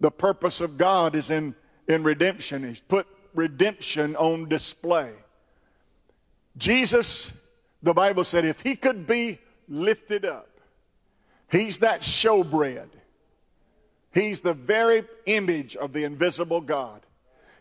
[0.00, 1.54] The purpose of God is in,
[1.88, 2.66] in redemption.
[2.66, 5.12] He's put redemption on display.
[6.56, 7.32] Jesus,
[7.82, 10.48] the Bible said, if he could be lifted up,
[11.50, 12.88] he's that showbread.
[14.12, 17.00] He's the very image of the invisible God.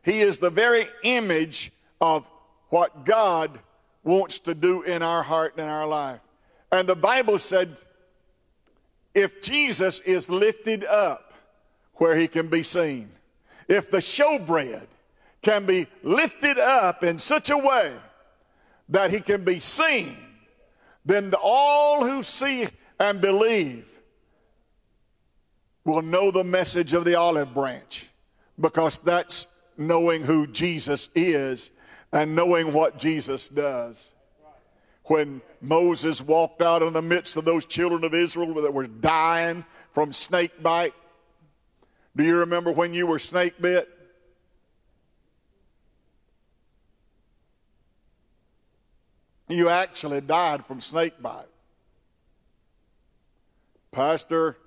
[0.04, 2.26] He is the very image of
[2.70, 3.60] what God
[4.04, 6.20] wants to do in our heart and in our life.
[6.72, 7.78] And the Bible said,
[9.14, 11.32] if Jesus is lifted up,
[12.02, 13.08] where he can be seen.
[13.68, 14.88] If the showbread
[15.44, 17.94] can be lifted up in such a way
[18.90, 20.18] that he can be seen,
[21.06, 22.68] then all who see
[23.00, 23.86] and believe
[25.84, 28.10] will know the message of the olive branch
[28.60, 31.72] because that's knowing who Jesus is
[32.12, 34.14] and knowing what Jesus does.
[35.06, 39.66] When Moses walked out in the midst of those children of Israel that were dying
[39.94, 40.94] from snake bite,
[42.16, 43.90] do you remember when you were snake bit?
[49.48, 51.46] You actually died from snake bite.
[53.92, 54.58] Pastor,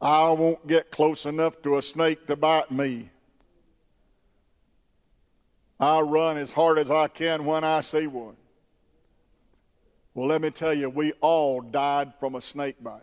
[0.00, 3.10] I won't get close enough to a snake to bite me.
[5.78, 8.36] I run as hard as I can when I see one.
[10.14, 13.02] Well, let me tell you, we all died from a snake bite.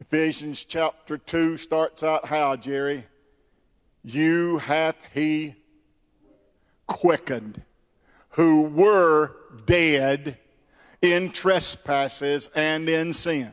[0.00, 3.06] Ephesians chapter 2 starts out how, Jerry?
[4.02, 5.54] You hath he
[6.86, 7.62] quickened
[8.30, 10.38] who were dead
[11.02, 13.50] in trespasses and in sin.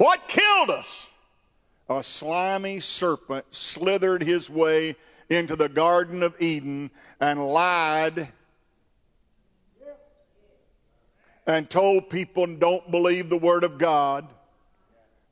[0.00, 1.10] What killed us?
[1.90, 4.96] A slimy serpent slithered his way
[5.28, 6.90] into the Garden of Eden
[7.20, 8.28] and lied
[11.46, 14.26] and told people don't believe the Word of God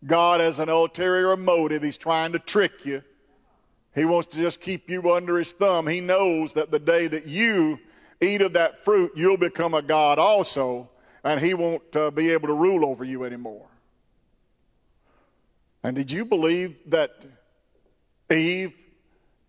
[0.05, 1.83] God has an ulterior motive.
[1.83, 3.03] He's trying to trick you.
[3.95, 5.87] He wants to just keep you under his thumb.
[5.87, 7.79] He knows that the day that you
[8.21, 10.91] eat of that fruit, you'll become a God also.
[11.25, 13.68] and he won't uh, be able to rule over you anymore.
[15.83, 17.25] And did you believe that
[18.31, 18.73] Eve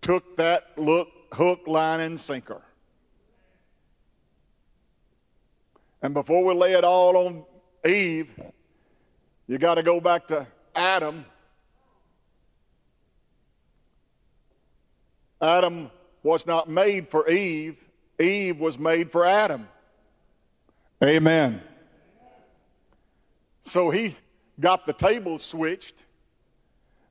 [0.01, 2.61] took that look, hook, line, and sinker?
[6.01, 7.43] And before we lay it all on
[7.85, 8.31] Eve,
[9.47, 11.25] you got to go back to Adam.
[15.41, 15.89] Adam
[16.23, 17.77] was not made for Eve,
[18.19, 19.67] Eve was made for Adam.
[21.03, 21.61] Amen.
[23.63, 24.15] So he
[24.59, 26.03] got the table switched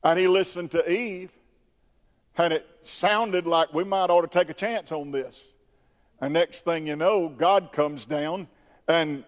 [0.03, 1.31] and he listened to Eve,
[2.37, 5.45] and it sounded like we might ought to take a chance on this.
[6.21, 8.49] And next thing you know, God comes down
[8.87, 9.25] and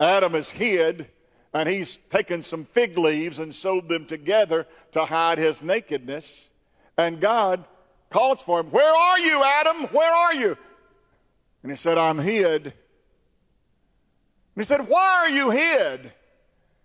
[0.00, 1.08] Adam is hid
[1.52, 6.50] and he's taken some fig leaves and sewed them together to hide his nakedness.
[6.96, 7.64] And God
[8.10, 9.84] calls for him, Where are you, Adam?
[9.92, 10.56] Where are you?
[11.62, 12.64] And he said, I'm hid.
[12.66, 12.72] And
[14.56, 16.12] he said, Why are you hid?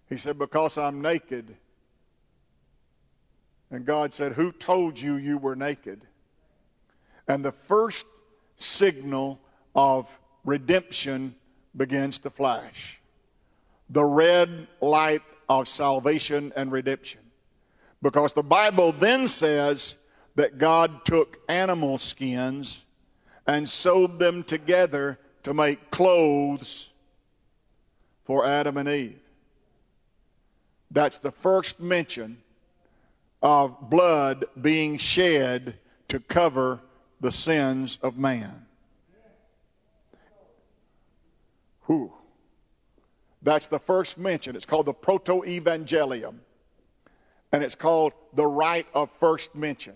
[0.09, 1.55] He said, Because I'm naked.
[3.71, 6.01] And God said, Who told you you were naked?
[7.27, 8.05] And the first
[8.57, 9.39] signal
[9.75, 10.07] of
[10.43, 11.35] redemption
[11.75, 12.99] begins to flash
[13.89, 17.21] the red light of salvation and redemption.
[18.01, 19.97] Because the Bible then says
[20.35, 22.85] that God took animal skins
[23.47, 26.93] and sewed them together to make clothes
[28.25, 29.19] for Adam and Eve.
[30.91, 32.37] That's the first mention
[33.41, 35.75] of blood being shed
[36.09, 36.79] to cover
[37.21, 38.65] the sins of man.
[41.85, 42.13] Whew.
[43.41, 44.55] That's the first mention.
[44.55, 46.35] It's called the Proto Evangelium.
[47.51, 49.95] And it's called the rite of first mention.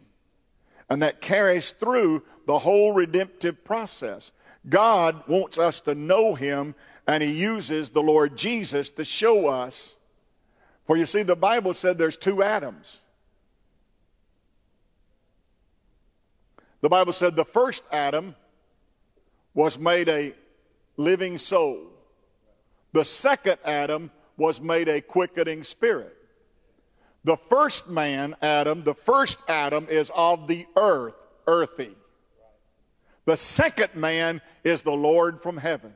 [0.90, 4.32] And that carries through the whole redemptive process.
[4.68, 6.74] God wants us to know Him,
[7.08, 9.98] and He uses the Lord Jesus to show us.
[10.88, 13.03] For you see, the Bible said there's two Adams.
[16.84, 18.36] The Bible said the first Adam
[19.54, 20.36] was made a
[20.98, 21.88] living soul.
[22.92, 26.14] The second Adam was made a quickening spirit.
[27.24, 31.16] The first man, Adam, the first Adam is of the earth,
[31.48, 31.96] earthy.
[33.24, 35.94] The second man is the Lord from heaven.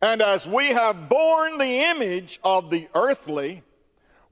[0.00, 3.64] And as we have borne the image of the earthly,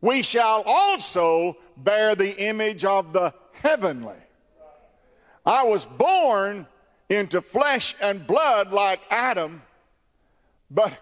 [0.01, 4.17] we shall also bear the image of the heavenly.
[5.45, 6.67] I was born
[7.09, 9.63] into flesh and blood like Adam,
[10.71, 10.93] but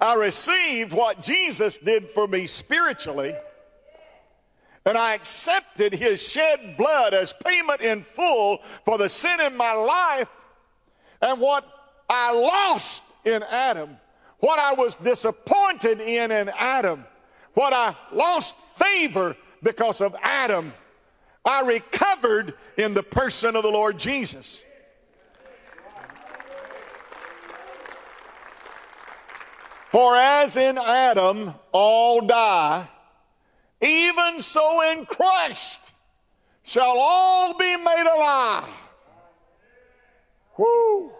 [0.00, 3.34] I received what Jesus did for me spiritually,
[4.84, 9.72] and I accepted his shed blood as payment in full for the sin in my
[9.72, 10.28] life,
[11.22, 11.64] and what
[12.08, 13.96] I lost in Adam,
[14.40, 17.04] what I was disappointed in in Adam,
[17.54, 20.72] what I lost favor because of Adam,
[21.46, 24.64] I recovered in the person of the Lord Jesus.
[29.90, 32.88] For as in Adam all die,
[33.80, 35.78] even so in Christ
[36.64, 38.68] shall all be made alive.
[40.58, 41.12] Whoo!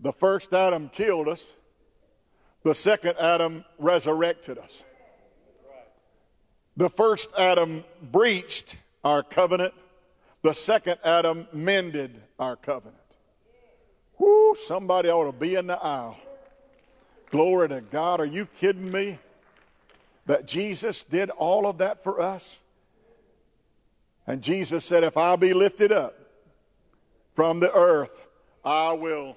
[0.00, 1.46] The first Adam killed us,
[2.62, 4.84] the second Adam resurrected us.
[6.76, 9.74] The first Adam breached our covenant,
[10.42, 12.96] the second Adam mended our covenant.
[14.18, 16.16] Whoo, somebody ought to be in the aisle.
[17.30, 18.20] Glory to God.
[18.20, 19.18] Are you kidding me?
[20.26, 22.62] That Jesus did all of that for us?
[24.26, 26.18] And Jesus said, If I be lifted up
[27.34, 28.26] from the earth,
[28.64, 29.36] I will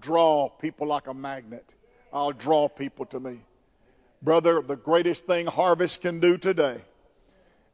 [0.00, 1.74] draw people like a magnet.
[2.12, 3.40] I'll draw people to me.
[4.22, 6.82] Brother, the greatest thing Harvest can do today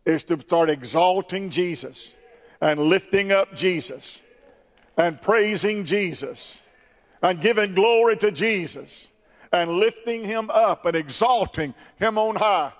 [0.04, 2.14] is to start exalting Jesus
[2.60, 4.22] and lifting up Jesus
[4.96, 6.62] and praising Jesus
[7.22, 9.10] and giving glory to Jesus
[9.52, 12.72] and lifting him up and exalting him on high.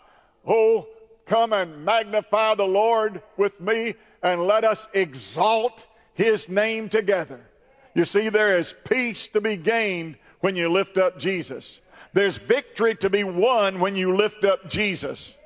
[0.47, 0.87] Oh,
[1.27, 7.41] come and magnify the Lord with me and let us exalt his name together.
[7.95, 11.81] You see, there is peace to be gained when you lift up Jesus.
[12.17, 15.37] There's victory to be won when you lift up Jesus.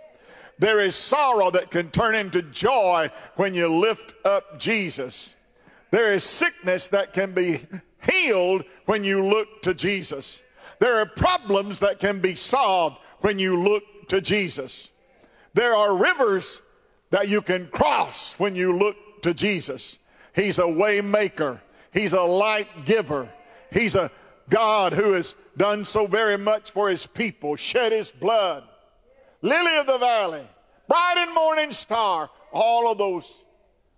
[0.60, 5.34] There is sorrow that can turn into joy when you lift up Jesus.
[5.90, 7.66] There is sickness that can be
[8.08, 10.44] healed when you look to Jesus.
[10.78, 14.92] There are problems that can be solved when you look to Jesus.
[15.54, 16.62] There are rivers
[17.10, 19.98] that you can cross when you look to Jesus.
[20.36, 21.60] He's a way maker.
[21.92, 23.28] He's a light giver.
[23.72, 24.12] He's a
[24.48, 28.64] God who has done so very much for his people, shed his blood.
[29.42, 30.48] Lily of the valley,
[30.88, 33.44] bright and morning star, all of those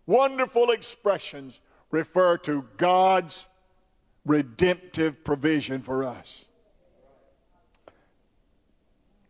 [0.05, 1.61] wonderful expressions
[1.93, 3.47] refer to God's
[4.27, 6.47] redemptive provision for us.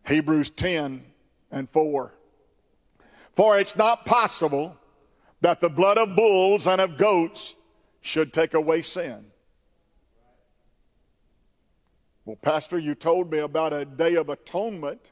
[0.09, 1.05] Hebrews 10
[1.51, 2.15] and 4.
[3.37, 4.75] For it's not possible
[5.43, 7.57] that the blood of bulls and of goats
[8.01, 9.27] should take away sin.
[12.25, 15.11] Well, Pastor, you told me about a day of atonement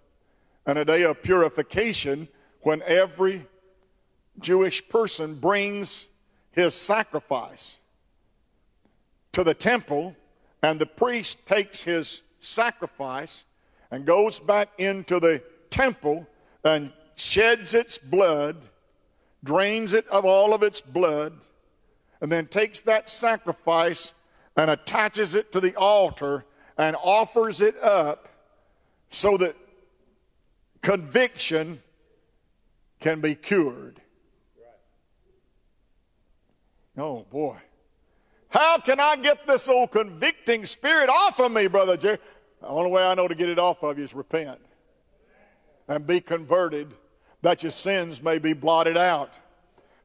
[0.65, 2.29] and a day of purification
[2.61, 3.47] when every
[4.39, 6.07] Jewish person brings
[6.53, 7.81] his sacrifice
[9.33, 10.15] to the temple,
[10.63, 13.45] and the priest takes his sacrifice
[13.91, 16.29] and goes back into the temple
[16.65, 18.69] and sheds its blood,
[19.43, 21.33] drains it of all of its blood,
[22.21, 24.15] and then takes that sacrifice
[24.57, 26.45] and attaches it to the altar
[26.81, 28.27] and offers it up
[29.11, 29.55] so that
[30.81, 31.83] conviction
[33.01, 34.01] can be cured.
[36.97, 37.59] Oh boy.
[38.49, 42.19] How can I get this old convicting spirit off of me, Brother Jerry?
[42.63, 44.59] The only way I know to get it off of you is repent
[45.87, 46.95] and be converted
[47.43, 49.35] that your sins may be blotted out.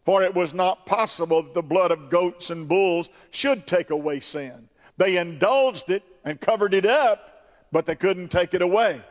[0.03, 4.19] For it was not possible that the blood of goats and bulls should take away
[4.19, 4.67] sin.
[4.97, 9.01] They indulged it and covered it up, but they couldn't take it away.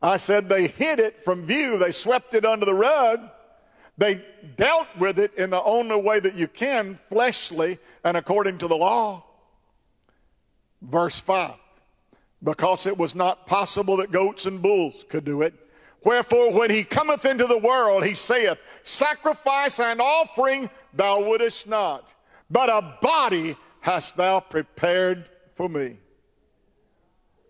[0.00, 3.28] I said they hid it from view, they swept it under the rug.
[3.98, 4.24] They
[4.56, 8.76] dealt with it in the only way that you can, fleshly and according to the
[8.76, 9.24] law.
[10.80, 11.54] Verse 5
[12.42, 15.52] Because it was not possible that goats and bulls could do it.
[16.04, 22.14] Wherefore, when he cometh into the world, he saith, Sacrifice and offering thou wouldest not,
[22.48, 23.56] but a body
[23.88, 25.96] hast thou prepared for me.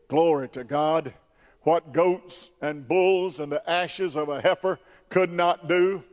[0.07, 1.13] Glory to God.
[1.63, 4.79] What goats and bulls and the ashes of a heifer
[5.09, 6.05] could not do,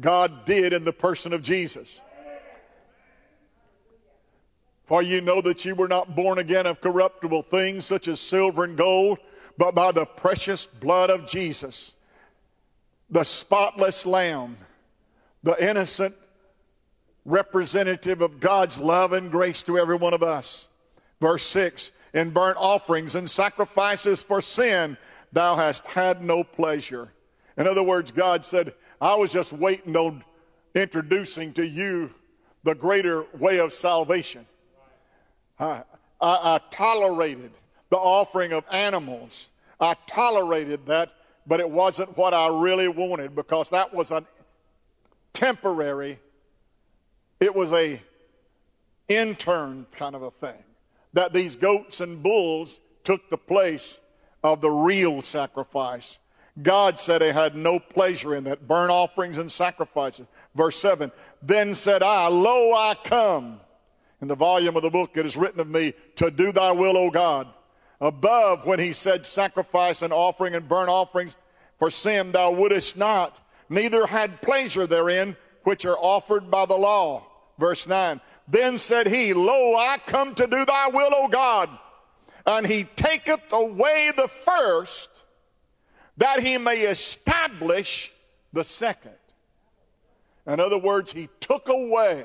[0.00, 2.00] God did in the person of Jesus.
[4.86, 8.64] For you know that you were not born again of corruptible things such as silver
[8.64, 9.18] and gold,
[9.58, 11.94] but by the precious blood of Jesus,
[13.10, 14.56] the spotless lamb,
[15.44, 16.16] the innocent
[17.28, 20.68] representative of God's love and grace to every one of us.
[21.20, 24.96] Verse 6 In burnt offerings and sacrifices for sin,
[25.32, 27.12] thou hast had no pleasure.
[27.56, 30.24] In other words, God said, I was just waiting on
[30.74, 32.10] introducing to you
[32.64, 34.46] the greater way of salvation.
[35.58, 35.82] I,
[36.20, 37.50] I, I tolerated
[37.90, 39.50] the offering of animals.
[39.80, 41.12] I tolerated that,
[41.46, 44.24] but it wasn't what I really wanted because that was a
[45.32, 46.18] temporary,
[47.40, 48.00] it was a
[49.08, 50.62] intern kind of a thing.
[51.12, 54.00] That these goats and bulls took the place
[54.42, 56.18] of the real sacrifice.
[56.62, 60.26] God said he had no pleasure in that burnt offerings and sacrifices.
[60.54, 61.10] Verse 7
[61.42, 63.60] Then said I, Lo, I come.
[64.20, 66.96] In the volume of the book it is written of me, To do thy will,
[66.96, 67.48] O God.
[68.00, 71.36] Above, when he said, Sacrifice and offering and burnt offerings
[71.78, 77.27] for sin thou wouldest not, neither had pleasure therein, which are offered by the law.
[77.58, 81.70] Verse 9 Then said he, Lo, I come to do thy will, O God.
[82.46, 85.10] And he taketh away the first
[86.16, 88.12] that he may establish
[88.52, 89.12] the second.
[90.46, 92.24] In other words, he took away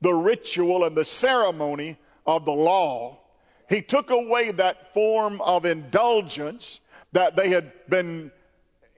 [0.00, 3.18] the ritual and the ceremony of the law.
[3.68, 6.80] He took away that form of indulgence
[7.12, 8.30] that they had been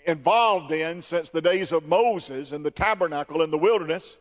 [0.06, 4.18] involved in since the days of Moses in the tabernacle in the wilderness.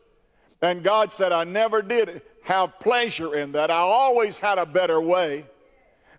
[0.62, 3.70] And God said, I never did have pleasure in that.
[3.70, 5.44] I always had a better way.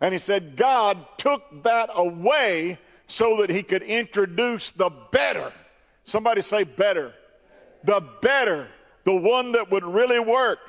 [0.02, 2.78] And He said, God took that away
[3.08, 5.54] so that he could introduce the better.
[6.04, 7.14] Somebody say better.
[7.84, 8.68] The better,
[9.04, 10.60] the one that would really work.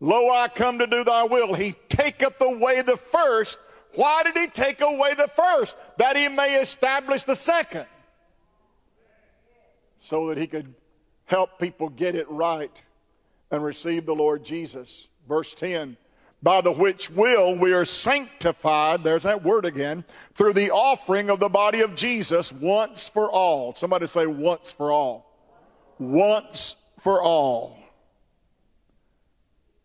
[0.00, 1.54] Lo, I come to do thy will.
[1.54, 3.58] He taketh away the first.
[3.94, 5.76] Why did he take away the first?
[5.98, 7.86] That he may establish the second.
[10.00, 10.74] So that he could
[11.32, 12.82] help people get it right
[13.50, 15.08] and receive the Lord Jesus.
[15.26, 15.96] Verse 10
[16.42, 20.04] by the which will we are sanctified, there's that word again,
[20.34, 23.74] through the offering of the body of Jesus once for all.
[23.74, 25.32] Somebody say, once for all.
[26.00, 27.78] Once for all.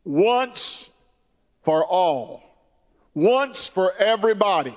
[0.03, 0.89] Once
[1.63, 2.41] for all.
[3.13, 4.75] Once for everybody.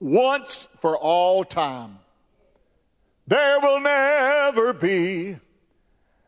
[0.00, 1.98] Once for all time.
[3.26, 5.36] There will never be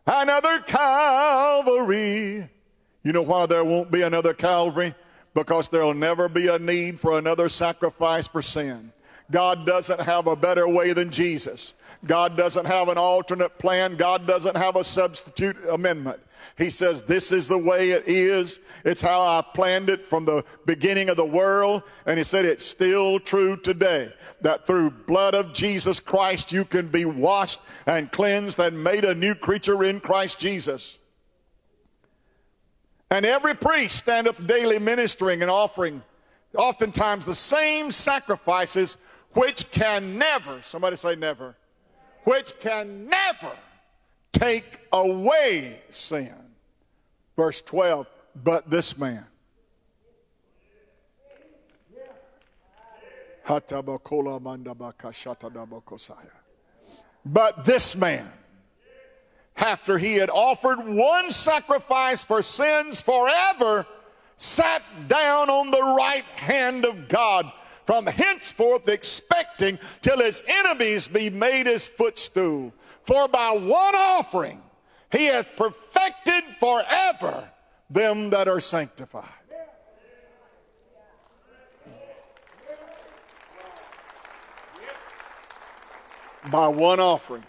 [0.07, 2.49] another Calvary
[3.03, 4.95] You know why there won't be another Calvary?
[5.35, 8.93] Because there'll never be a need for another sacrifice for sin.
[9.31, 11.75] God doesn't have a better way than Jesus.
[12.05, 13.97] God doesn't have an alternate plan.
[13.97, 16.21] God doesn't have a substitute amendment.
[16.59, 18.61] He says, This is the way it is.
[18.85, 21.83] It's how I planned it from the beginning of the world.
[22.07, 26.89] And he said, It's still true today that through blood of Jesus Christ you can
[26.89, 30.99] be washed and cleansed and made a new creature in Christ Jesus.
[33.11, 36.03] And every priest standeth daily ministering and offering
[36.57, 38.97] oftentimes the same sacrifices
[39.33, 41.55] which can never, somebody say never,
[42.25, 43.53] which can never
[44.33, 46.35] take away sin.
[47.37, 48.07] Verse 12,
[48.43, 49.27] but this man.
[57.25, 58.31] But this man,
[59.57, 63.87] after he had offered one sacrifice for sins forever,
[64.37, 67.51] sat down on the right hand of God
[67.87, 72.73] from henceforth expecting till his enemies be made his footstool.
[73.05, 74.63] For by one offering
[75.11, 77.49] he hath perfected forever
[77.91, 79.29] them that are sanctified.
[86.51, 87.45] By one offering,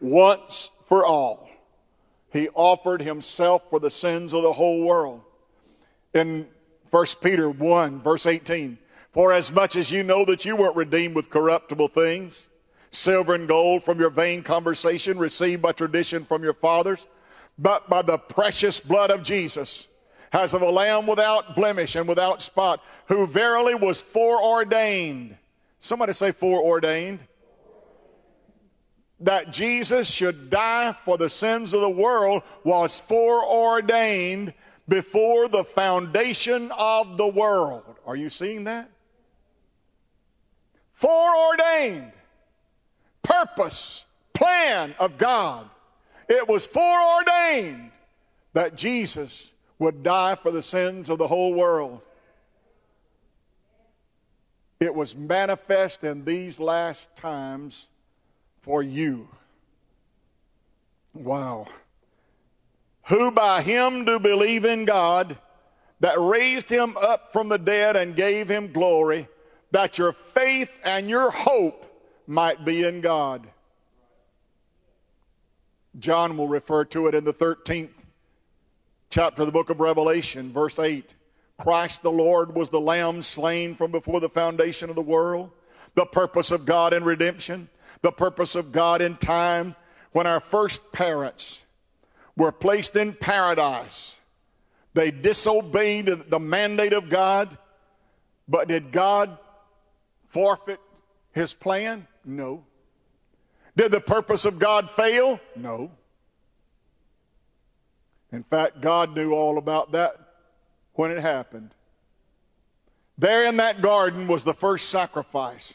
[0.00, 1.48] once for all,
[2.32, 5.22] he offered himself for the sins of the whole world.
[6.12, 6.46] In
[6.90, 8.78] 1 Peter 1, verse 18,
[9.12, 12.46] for as much as you know that you weren't redeemed with corruptible things,
[12.94, 17.06] silver and gold from your vain conversation received by tradition from your fathers,
[17.58, 19.88] but by the precious blood of Jesus,
[20.32, 25.36] as of a lamb without blemish and without spot, who verily was foreordained.
[25.80, 27.20] Somebody say foreordained.
[29.20, 34.52] That Jesus should die for the sins of the world was foreordained
[34.88, 37.84] before the foundation of the world.
[38.06, 38.90] Are you seeing that?
[40.94, 42.12] foreordained
[43.24, 45.68] purpose, plan of God.
[46.28, 47.90] It was foreordained
[48.52, 52.00] that Jesus would die for the sins of the whole world.
[54.80, 57.88] It was manifest in these last times
[58.62, 59.28] for you.
[61.12, 61.66] Wow.
[63.06, 65.36] Who by him do believe in God,
[66.00, 69.28] that raised him up from the dead and gave him glory
[69.70, 71.93] that your faith and your hope
[72.26, 73.46] might be in God.
[75.98, 77.90] John will refer to it in the 13th
[79.10, 81.14] chapter of the book of Revelation, verse 8.
[81.58, 85.50] Christ the Lord was the lamb slain from before the foundation of the world,
[85.94, 87.68] the purpose of God in redemption,
[88.02, 89.76] the purpose of God in time
[90.12, 91.64] when our first parents
[92.36, 94.16] were placed in paradise.
[94.94, 97.56] They disobeyed the mandate of God,
[98.48, 99.38] but did God
[100.28, 100.80] forfeit
[101.32, 102.06] his plan?
[102.24, 102.64] No.
[103.76, 105.40] Did the purpose of God fail?
[105.56, 105.90] No.
[108.32, 110.16] In fact, God knew all about that
[110.94, 111.74] when it happened.
[113.16, 115.74] There in that garden was the first sacrifice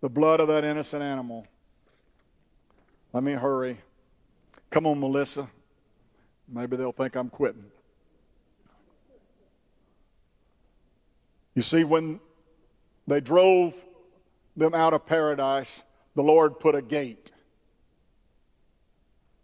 [0.00, 1.46] the blood of that innocent animal.
[3.14, 3.78] Let me hurry.
[4.70, 5.48] Come on, Melissa.
[6.46, 7.64] Maybe they'll think I'm quitting.
[11.54, 12.20] You see, when
[13.06, 13.72] they drove
[14.56, 15.82] them out of paradise.
[16.14, 17.30] The Lord put a gate.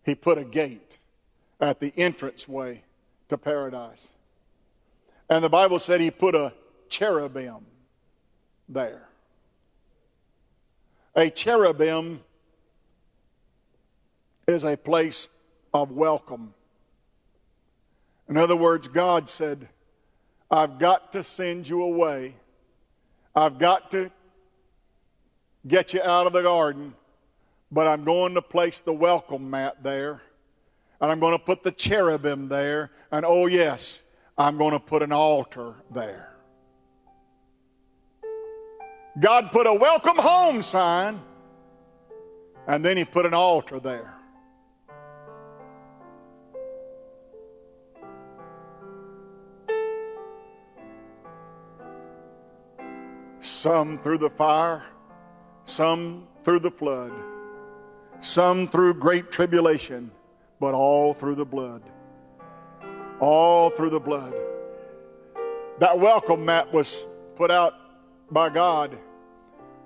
[0.04, 0.98] He put a gate
[1.60, 2.82] at the entranceway
[3.28, 4.08] to paradise.
[5.28, 6.52] And the Bible said He put a
[6.88, 7.66] cherubim
[8.68, 9.08] there.
[11.14, 12.20] A cherubim
[14.46, 15.28] is a place
[15.74, 16.54] of welcome.
[18.28, 19.68] In other words, God said,
[20.50, 22.34] I've got to send you away
[23.34, 24.10] I've got to
[25.66, 26.94] get you out of the garden,
[27.70, 30.22] but I'm going to place the welcome mat there,
[31.00, 34.02] and I'm going to put the cherubim there, and oh, yes,
[34.38, 36.26] I'm going to put an altar there.
[39.18, 41.20] God put a welcome home sign,
[42.66, 44.14] and then He put an altar there.
[53.60, 54.82] some through the fire,
[55.70, 57.12] some through the flood,
[58.20, 60.10] some through great tribulation,
[60.58, 61.82] but all through the blood.
[63.20, 64.34] All through the blood.
[65.78, 67.06] That welcome mat was
[67.36, 67.74] put out
[68.30, 68.98] by God,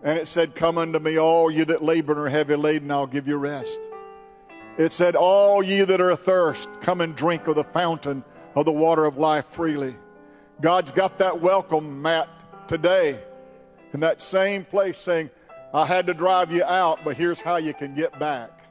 [0.03, 3.07] and it said, Come unto me, all you that labor and are heavy laden, I'll
[3.07, 3.81] give you rest.
[4.79, 8.25] It said, All ye that are athirst, come and drink of the fountain
[8.55, 9.97] of the water of life freely.
[10.61, 12.29] God's got that welcome mat
[12.69, 13.21] today
[13.93, 15.31] in that same place saying,
[15.75, 18.65] I had to drive you out, but here's how you can get back.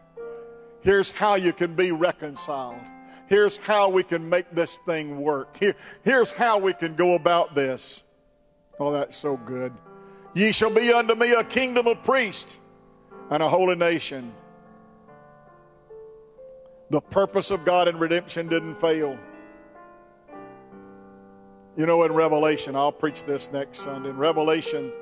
[0.83, 2.79] Here's how you can be reconciled.
[3.27, 5.57] Here's how we can make this thing work.
[5.59, 8.03] Here, here's how we can go about this.
[8.79, 9.73] Oh, that's so good.
[10.33, 12.57] Ye shall be unto me a kingdom of priests
[13.29, 14.33] and a holy nation.
[16.89, 19.19] The purpose of God in redemption didn't fail.
[21.75, 24.09] You know, in Revelation, I'll preach this next Sunday.
[24.09, 24.93] In Revelation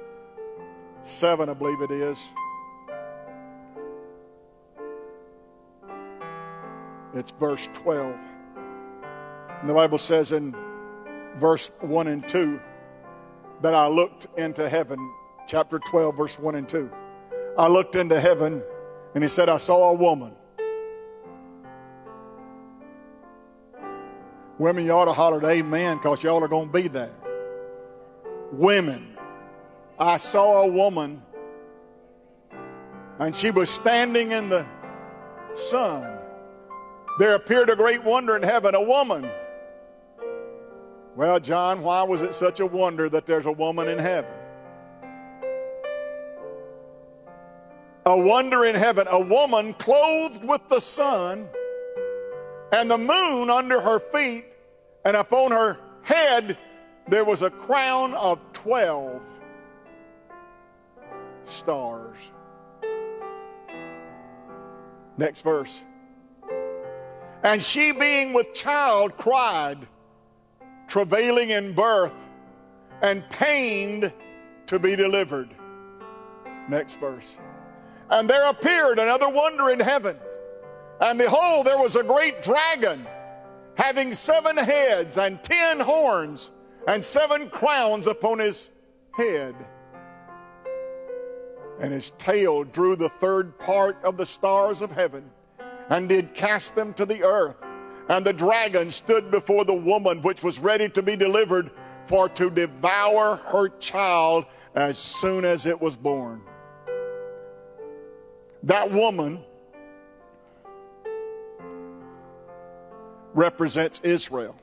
[1.04, 2.32] 7, I believe it is.
[7.14, 8.16] It's verse 12.
[9.60, 10.56] And the Bible says in
[11.38, 12.60] verse 1 and 2
[13.62, 14.98] that I looked into heaven,
[15.48, 16.90] chapter 12, verse 1 and 2.
[17.58, 18.64] I looked into heaven,
[19.14, 20.32] and he said, I saw a woman.
[24.58, 27.14] Women, you ought to holler amen because y'all are going to be there.
[28.52, 29.11] Women,
[30.02, 31.22] I saw a woman,
[33.20, 34.66] and she was standing in the
[35.54, 36.18] sun.
[37.20, 39.30] There appeared a great wonder in heaven, a woman.
[41.16, 44.32] Well, John, why was it such a wonder that there's a woman in heaven?
[48.08, 51.48] A wonder in heaven, a woman clothed with the sun
[52.72, 54.46] and the moon under her feet,
[55.06, 56.58] and upon her head
[57.08, 59.22] there was a crown of 12
[61.52, 62.32] stars.
[65.18, 65.84] Next verse.
[67.44, 69.88] And she, being with child, cried,
[70.88, 72.14] travailing in birth,
[73.02, 74.12] and pained
[74.68, 75.50] to be delivered.
[76.70, 77.38] Next verse.
[78.10, 80.18] And there appeared another wonder in heaven.
[81.00, 83.08] And behold, there was a great dragon
[83.76, 86.52] having seven heads and ten horns
[86.88, 88.70] and seven crowns upon his
[89.14, 89.56] head.
[91.82, 95.30] And his tail drew the third part of the stars of heaven
[95.90, 97.56] and did cast them to the earth.
[98.08, 101.72] And the dragon stood before the woman which was ready to be delivered
[102.06, 106.42] for to devour her child as soon as it was born.
[108.64, 109.44] That woman
[113.34, 114.56] represents Israel.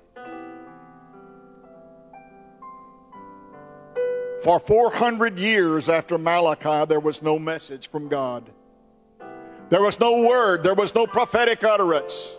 [4.43, 8.49] For 400 years after Malachi, there was no message from God.
[9.71, 12.37] There was no word, there was no prophetic utterance.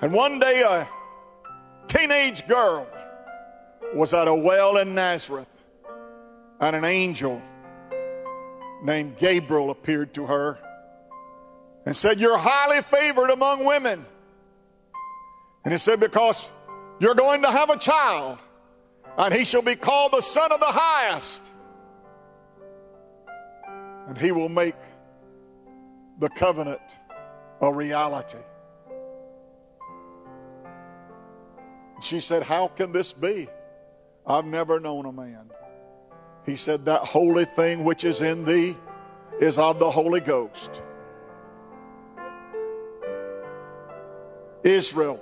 [0.00, 0.88] And one day, a
[1.88, 2.86] teenage girl
[3.94, 5.48] was at a well in Nazareth,
[6.60, 7.42] and an angel
[8.82, 10.58] named Gabriel appeared to her
[11.84, 14.06] and said, You're highly favored among women.
[15.64, 16.50] And he said, Because
[17.00, 18.38] you're going to have a child,
[19.20, 21.52] and he shall be called the Son of the Highest.
[24.08, 24.76] And he will make
[26.18, 26.80] the covenant
[27.60, 28.38] a reality.
[32.00, 33.46] She said, How can this be?
[34.26, 35.50] I've never known a man.
[36.46, 38.74] He said, That holy thing which is in thee
[39.38, 40.82] is of the Holy Ghost.
[44.64, 45.20] Israel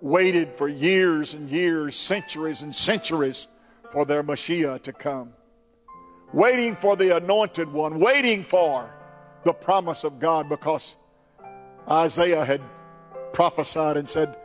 [0.00, 3.48] waited for years and years, centuries and centuries
[3.92, 5.32] for their Messiah to come.
[6.32, 8.94] Waiting for the anointed one, waiting for
[9.44, 10.96] the promise of God because
[11.90, 12.60] Isaiah had
[13.32, 14.36] prophesied and said,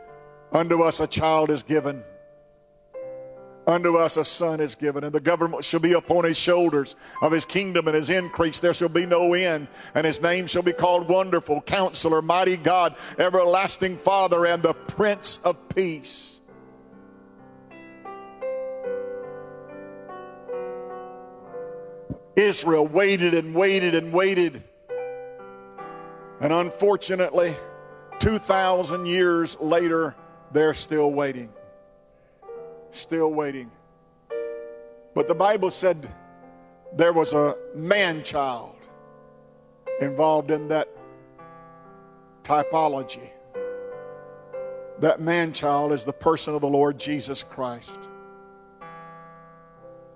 [0.52, 2.02] Unto us a child is given
[3.66, 7.32] Unto us a son is given, and the government shall be upon his shoulders of
[7.32, 8.58] his kingdom and his increase.
[8.58, 12.94] There shall be no end, and his name shall be called Wonderful, Counselor, Mighty God,
[13.18, 16.42] Everlasting Father, and the Prince of Peace.
[22.36, 24.62] Israel waited and waited and waited.
[26.40, 27.56] And unfortunately,
[28.18, 30.14] 2,000 years later,
[30.52, 31.48] they're still waiting
[32.94, 33.70] still waiting.
[35.14, 36.12] But the Bible said
[36.96, 38.76] there was a man child
[40.00, 40.88] involved in that
[42.42, 43.30] typology.
[45.00, 48.08] That man child is the person of the Lord Jesus Christ,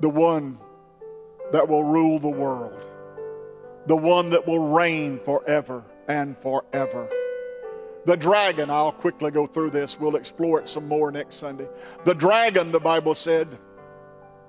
[0.01, 0.59] the one
[1.53, 2.91] that will rule the world,
[3.87, 7.09] the one that will reign forever and forever.
[8.05, 9.99] The dragon, I'll quickly go through this.
[9.99, 11.69] We'll explore it some more next Sunday.
[12.05, 13.59] The dragon, the Bible said,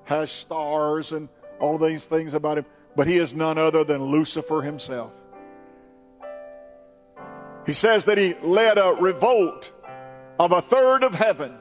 [0.05, 1.29] has stars and
[1.59, 5.11] all these things about him, but he is none other than Lucifer himself.
[7.65, 9.71] He says that he led a revolt
[10.39, 11.55] of a third of heaven.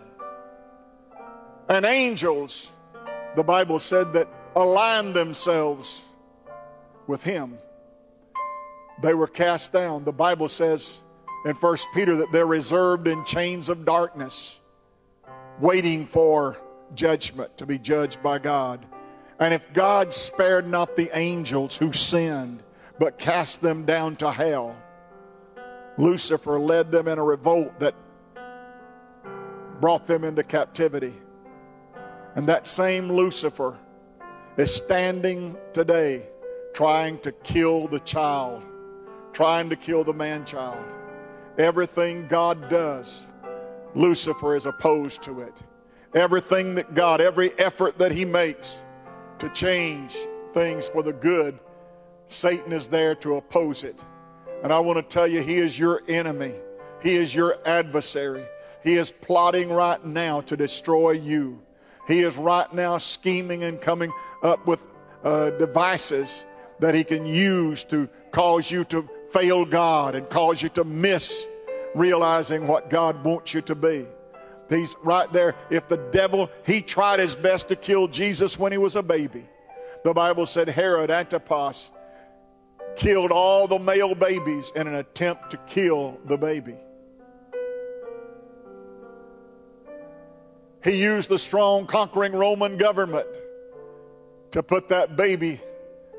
[1.68, 2.72] And angels,
[3.36, 6.06] the Bible said, that aligned themselves
[7.06, 7.58] with him.
[9.02, 10.04] They were cast down.
[10.04, 11.00] The Bible says
[11.48, 14.60] in 1 Peter that they're reserved in chains of darkness,
[15.60, 16.58] waiting for
[16.94, 18.84] judgment to be judged by God.
[19.40, 22.62] And if God spared not the angels who sinned,
[22.98, 24.76] but cast them down to hell,
[25.96, 27.94] Lucifer led them in a revolt that
[29.80, 31.14] brought them into captivity.
[32.34, 33.76] And that same Lucifer
[34.56, 36.24] is standing today
[36.74, 38.64] trying to kill the child,
[39.32, 40.84] trying to kill the man child.
[41.58, 43.26] Everything God does,
[43.94, 45.54] Lucifer is opposed to it.
[46.14, 48.80] Everything that God, every effort that He makes
[49.40, 50.16] to change
[50.54, 51.58] things for the good,
[52.28, 54.02] Satan is there to oppose it.
[54.62, 56.54] And I want to tell you, he is your enemy,
[57.02, 58.44] he is your adversary.
[58.84, 61.60] He is plotting right now to destroy you.
[62.06, 64.82] He is right now scheming and coming up with
[65.24, 66.46] uh, devices
[66.78, 71.46] that he can use to cause you to fail God and cause you to miss
[71.94, 74.06] realizing what God wants you to be.
[74.68, 75.54] He's right there.
[75.70, 79.46] If the devil, he tried his best to kill Jesus when he was a baby.
[80.04, 81.90] The Bible said Herod Antipas
[82.96, 86.76] killed all the male babies in an attempt to kill the baby.
[90.84, 93.26] He used the strong, conquering Roman government
[94.52, 95.60] to put that baby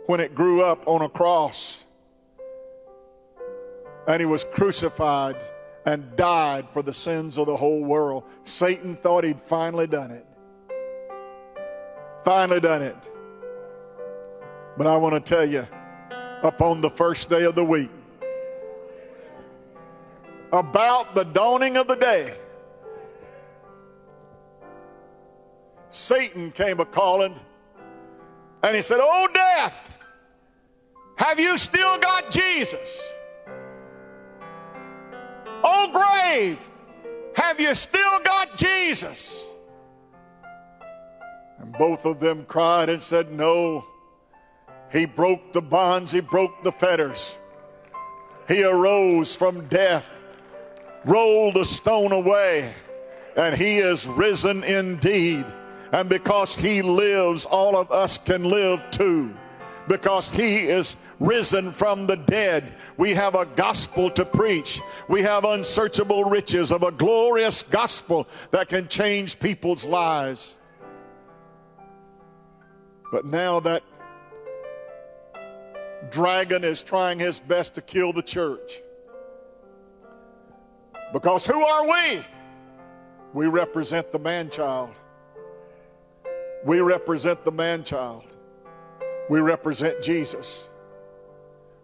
[0.08, 1.79] when it grew up on a cross.
[4.10, 5.38] And he was crucified
[5.86, 8.24] and died for the sins of the whole world.
[8.44, 10.26] Satan thought he'd finally done it.
[12.26, 12.98] Finally done it.
[14.78, 15.68] But I want to tell you,
[16.42, 17.92] upon the first day of the week,
[20.52, 22.36] about the dawning of the day,
[25.92, 27.36] Satan came a calling
[28.64, 29.76] and he said, Oh, death,
[31.16, 33.14] have you still got Jesus?
[35.64, 36.60] Oh, grave,
[37.36, 39.46] have you still got Jesus?
[41.60, 43.86] And both of them cried and said, No.
[44.92, 47.38] He broke the bonds, he broke the fetters.
[48.48, 50.06] He arose from death,
[51.06, 52.74] rolled the stone away,
[53.38, 55.46] and he is risen indeed.
[55.92, 59.36] And because he lives, all of us can live too
[59.90, 62.76] because he is risen from the dead.
[62.98, 64.80] We have a gospel to preach.
[65.10, 70.58] We have unsearchable riches of a glorious gospel that can change people's lives.
[73.12, 73.82] But now that
[76.12, 78.82] dragon is trying his best to kill the church.
[81.12, 82.22] Because who are we?
[83.34, 84.92] We represent the man child.
[86.64, 88.29] We represent the man child.
[89.30, 90.68] We represent Jesus.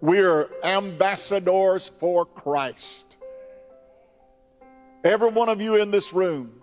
[0.01, 3.17] We are ambassadors for Christ.
[5.03, 6.59] Every one of you in this room,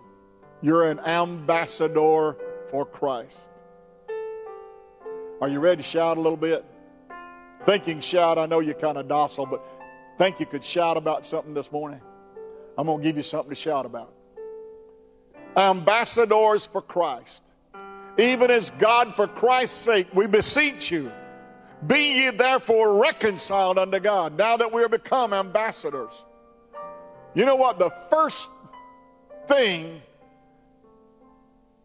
[0.61, 2.35] you're an ambassador
[2.69, 3.39] for Christ.
[5.39, 6.65] Are you ready to shout a little bit?
[7.65, 9.65] Thinking shout, I know you're kind of docile, but
[10.17, 12.01] think you could shout about something this morning.
[12.77, 14.13] I'm going to give you something to shout about.
[15.55, 17.43] Ambassadors for Christ
[18.17, 21.11] even as God, for Christ's sake, we beseech you,
[21.85, 26.23] be ye therefore reconciled unto God, now that we are become ambassadors.
[27.33, 27.79] You know what?
[27.79, 28.49] The first
[29.47, 30.01] thing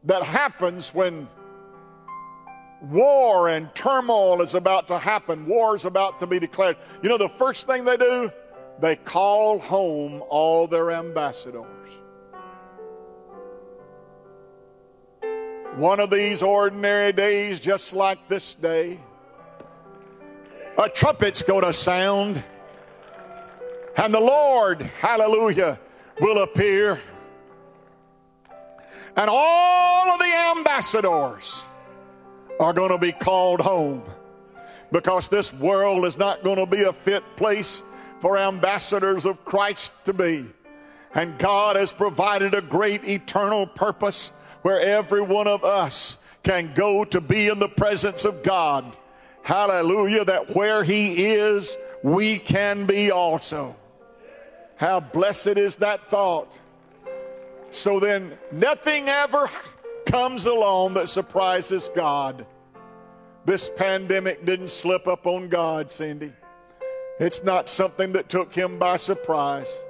[0.05, 1.27] that happens when
[2.83, 7.19] war and turmoil is about to happen, war is about to be declared, you know
[7.19, 8.31] the first thing they do?
[8.81, 11.67] They call home all their ambassadors.
[15.79, 18.99] One of these ordinary days, just like this day,
[20.77, 22.43] a trumpet's going to sound,
[23.97, 25.79] and the Lord, hallelujah,
[26.21, 27.01] will appear.
[29.17, 31.65] And all of the ambassadors
[32.59, 34.03] are going to be called home
[34.91, 37.85] because this world is not going to be a fit place
[38.21, 40.45] for ambassadors of Christ to be.
[41.15, 44.33] And God has provided a great eternal purpose
[44.63, 48.97] where every one of us can go to be in the presence of God.
[49.43, 50.25] Hallelujah.
[50.25, 53.77] That where He is, we can be also.
[54.77, 56.59] How blessed is that thought.
[57.71, 59.51] So then, nothing ever
[60.07, 62.47] comes along that surprises God.
[63.45, 66.33] This pandemic didn't slip up on God, Cindy.
[67.19, 69.83] It's not something that took him by surprise.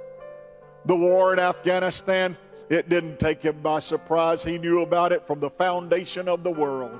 [0.85, 2.35] The war in Afghanistan,
[2.69, 4.43] it didn't take him by surprise.
[4.43, 6.99] He knew about it from the foundation of the world.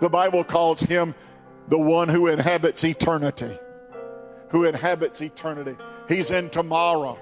[0.00, 1.14] The Bible calls him
[1.68, 3.58] the one who inhabits eternity.
[4.50, 5.76] Who inhabits eternity.
[6.08, 7.18] He's in tomorrow.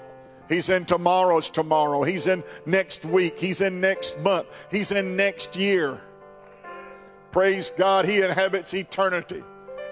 [0.48, 2.02] He's in tomorrow's tomorrow.
[2.02, 3.38] He's in next week.
[3.38, 4.48] He's in next month.
[4.70, 6.00] He's in next year.
[7.30, 9.42] Praise God, He inhabits eternity.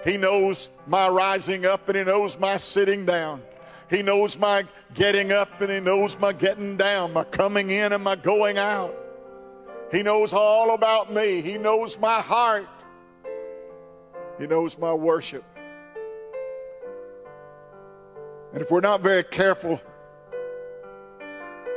[0.05, 3.41] He knows my rising up and He knows my sitting down.
[3.91, 4.63] He knows my
[4.95, 8.95] getting up and He knows my getting down, my coming in and my going out.
[9.91, 11.41] He knows all about me.
[11.41, 12.67] He knows my heart.
[14.39, 15.43] He knows my worship.
[18.53, 19.79] And if we're not very careful,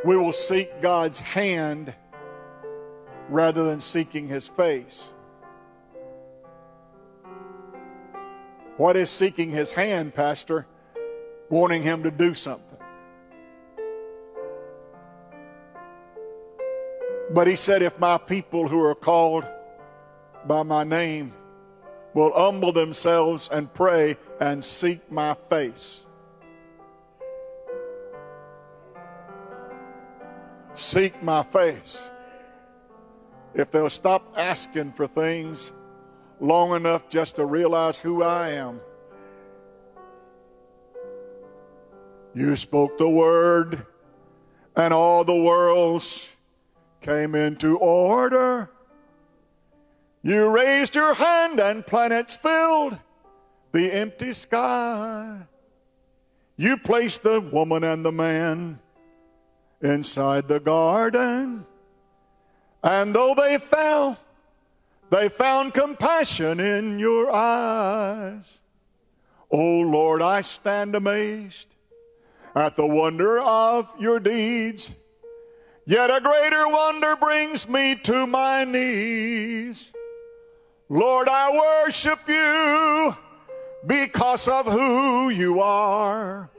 [0.05, 1.93] we will seek God's hand
[3.29, 5.13] rather than seeking His face.
[8.77, 10.67] What is seeking his hand, Pastor?
[11.55, 12.79] Wanting him to do something.
[17.31, 19.45] But he said, If my people who are called
[20.47, 21.33] by my name
[22.13, 26.07] will humble themselves and pray and seek my face.
[30.75, 32.11] Seek my face.
[33.55, 35.73] If they'll stop asking for things
[36.41, 38.81] long enough just to realize who I am.
[42.35, 43.87] You spoke the word,
[44.75, 46.29] and all the worlds
[47.01, 48.71] came into order.
[50.23, 52.99] You raised your hand, and planets filled
[53.71, 55.43] the empty sky.
[56.57, 58.81] You placed the woman and the man
[59.81, 61.67] inside the garden.
[62.83, 64.19] And though they fell,
[65.11, 68.59] they found compassion in your eyes.
[69.51, 71.74] Oh Lord, I stand amazed
[72.55, 74.95] at the wonder of your deeds.
[75.87, 79.93] Yet a greater wonder brings me to my knees.
[80.89, 83.17] Lord, I worship you
[83.87, 86.51] because of who you are,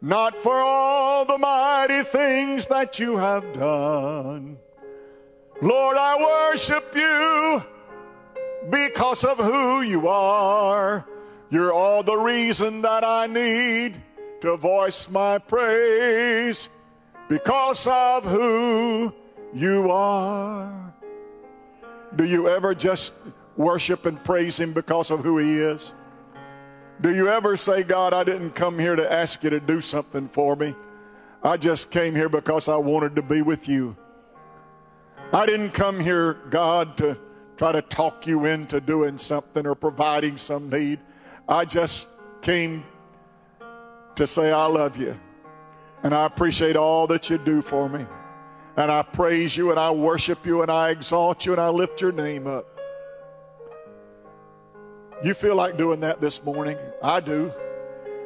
[0.00, 4.58] not for all the mighty things that you have done.
[5.60, 7.62] Lord, I worship you
[8.70, 11.06] because of who you are.
[11.50, 14.00] You're all the reason that I need
[14.44, 16.68] to voice my praise
[17.30, 19.12] because of who
[19.54, 20.94] you are.
[22.14, 23.14] Do you ever just
[23.56, 25.94] worship and praise Him because of who He is?
[27.00, 30.28] Do you ever say, God, I didn't come here to ask you to do something
[30.28, 30.74] for me?
[31.42, 33.96] I just came here because I wanted to be with you.
[35.32, 37.18] I didn't come here, God, to
[37.56, 41.00] try to talk you into doing something or providing some need.
[41.48, 42.08] I just
[42.42, 42.84] came
[44.16, 45.18] to say, I love you.
[46.02, 48.06] And I appreciate all that you do for me.
[48.76, 52.00] And I praise you and I worship you and I exalt you and I lift
[52.00, 52.66] your name up.
[55.22, 56.76] You feel like doing that this morning?
[57.02, 57.52] I do.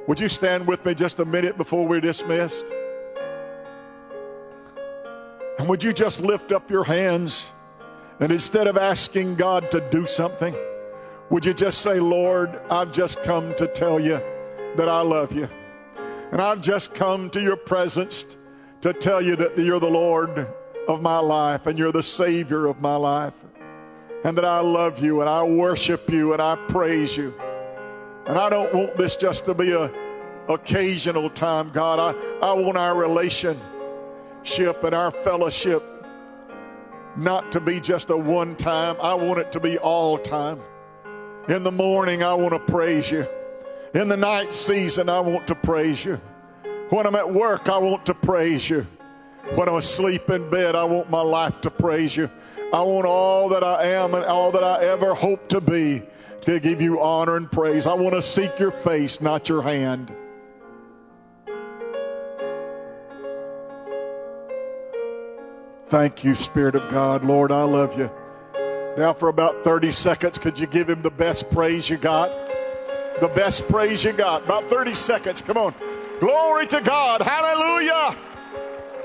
[0.09, 2.67] Would you stand with me just a minute before we're dismissed?
[5.59, 7.53] And would you just lift up your hands?
[8.21, 10.57] And instead of asking God to do something,
[11.31, 14.21] would you just say, Lord, I've just come to tell you
[14.77, 15.49] that I love you.
[16.31, 18.37] And I've just come to your presence
[18.83, 20.47] to tell you that you're the Lord
[20.87, 23.35] of my life and you're the Savior of my life.
[24.25, 27.33] And that I love you and I worship you and I praise you.
[28.27, 29.91] And I don't want this just to be a
[30.49, 31.99] occasional time, God.
[31.99, 33.63] I, I want our relationship
[34.83, 35.83] and our fellowship
[37.17, 38.97] not to be just a one time.
[39.01, 40.61] I want it to be all time.
[41.49, 43.27] In the morning, I want to praise you.
[43.99, 46.21] In the night season, I want to praise you.
[46.91, 48.87] When I'm at work, I want to praise you.
[49.57, 52.31] When I'm asleep in bed, I want my life to praise you.
[52.73, 56.05] I want all that I am and all that I ever hope to be
[56.43, 57.89] to give you honor and praise.
[57.89, 60.15] I want to seek your face, not your hand.
[65.87, 67.25] Thank you, Spirit of God.
[67.25, 68.09] Lord, I love you.
[68.97, 72.48] Now, for about 30 seconds, could you give him the best praise you got?
[73.21, 74.45] The best praise you got.
[74.45, 75.43] About 30 seconds.
[75.43, 75.75] Come on.
[76.21, 77.21] Glory to God.
[77.21, 78.17] Hallelujah.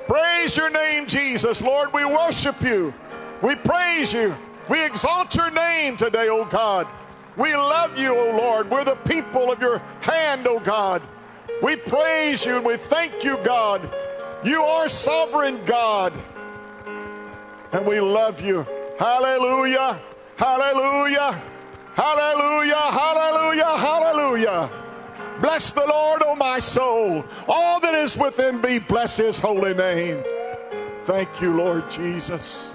[0.08, 1.62] Praise your name, Jesus.
[1.62, 2.94] Lord, we worship you.
[3.42, 4.36] We praise you.
[4.70, 6.88] We exalt your name today, oh God.
[7.36, 8.70] We love you, oh Lord.
[8.70, 11.02] We're the people of your hand, oh God.
[11.62, 13.82] We praise you and we thank you, God.
[14.44, 16.14] You are sovereign God
[17.74, 18.66] and we love you.
[19.00, 20.00] Hallelujah,
[20.38, 21.42] hallelujah,
[21.96, 24.70] hallelujah, hallelujah, hallelujah.
[25.42, 27.26] Bless the Lord, O my soul.
[27.48, 30.24] All that is within me, bless his holy name.
[31.06, 32.74] Thank you, Lord Jesus.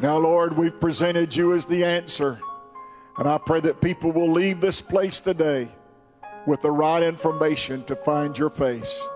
[0.00, 2.40] Now, Lord, we've presented you as the answer.
[3.16, 5.68] And I pray that people will leave this place today
[6.46, 9.06] with the right information to find your face.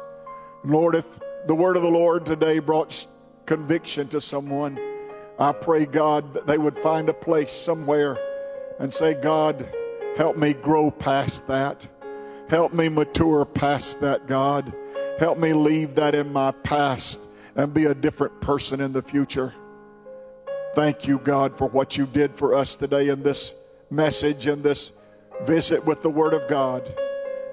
[0.64, 1.05] Lord, if
[1.46, 3.07] the word of the Lord today brought
[3.46, 4.78] conviction to someone,
[5.39, 8.18] I pray, God, that they would find a place somewhere
[8.80, 9.68] and say, God,
[10.16, 11.86] help me grow past that.
[12.49, 14.72] Help me mature past that, God.
[15.20, 17.20] Help me leave that in my past
[17.55, 19.55] and be a different person in the future.
[20.74, 23.55] Thank you, God, for what you did for us today in this
[23.91, 24.93] message and this
[25.45, 26.93] visit with the Word of God.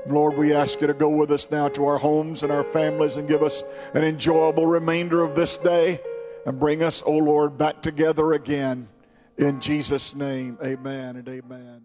[0.08, 3.18] Lord, we ask you to go with us now to our homes and our families
[3.18, 3.64] and give us
[3.94, 6.00] an enjoyable remainder of this day
[6.46, 8.88] and bring us, O oh Lord, back together again.
[9.38, 11.85] In Jesus' name, amen and amen.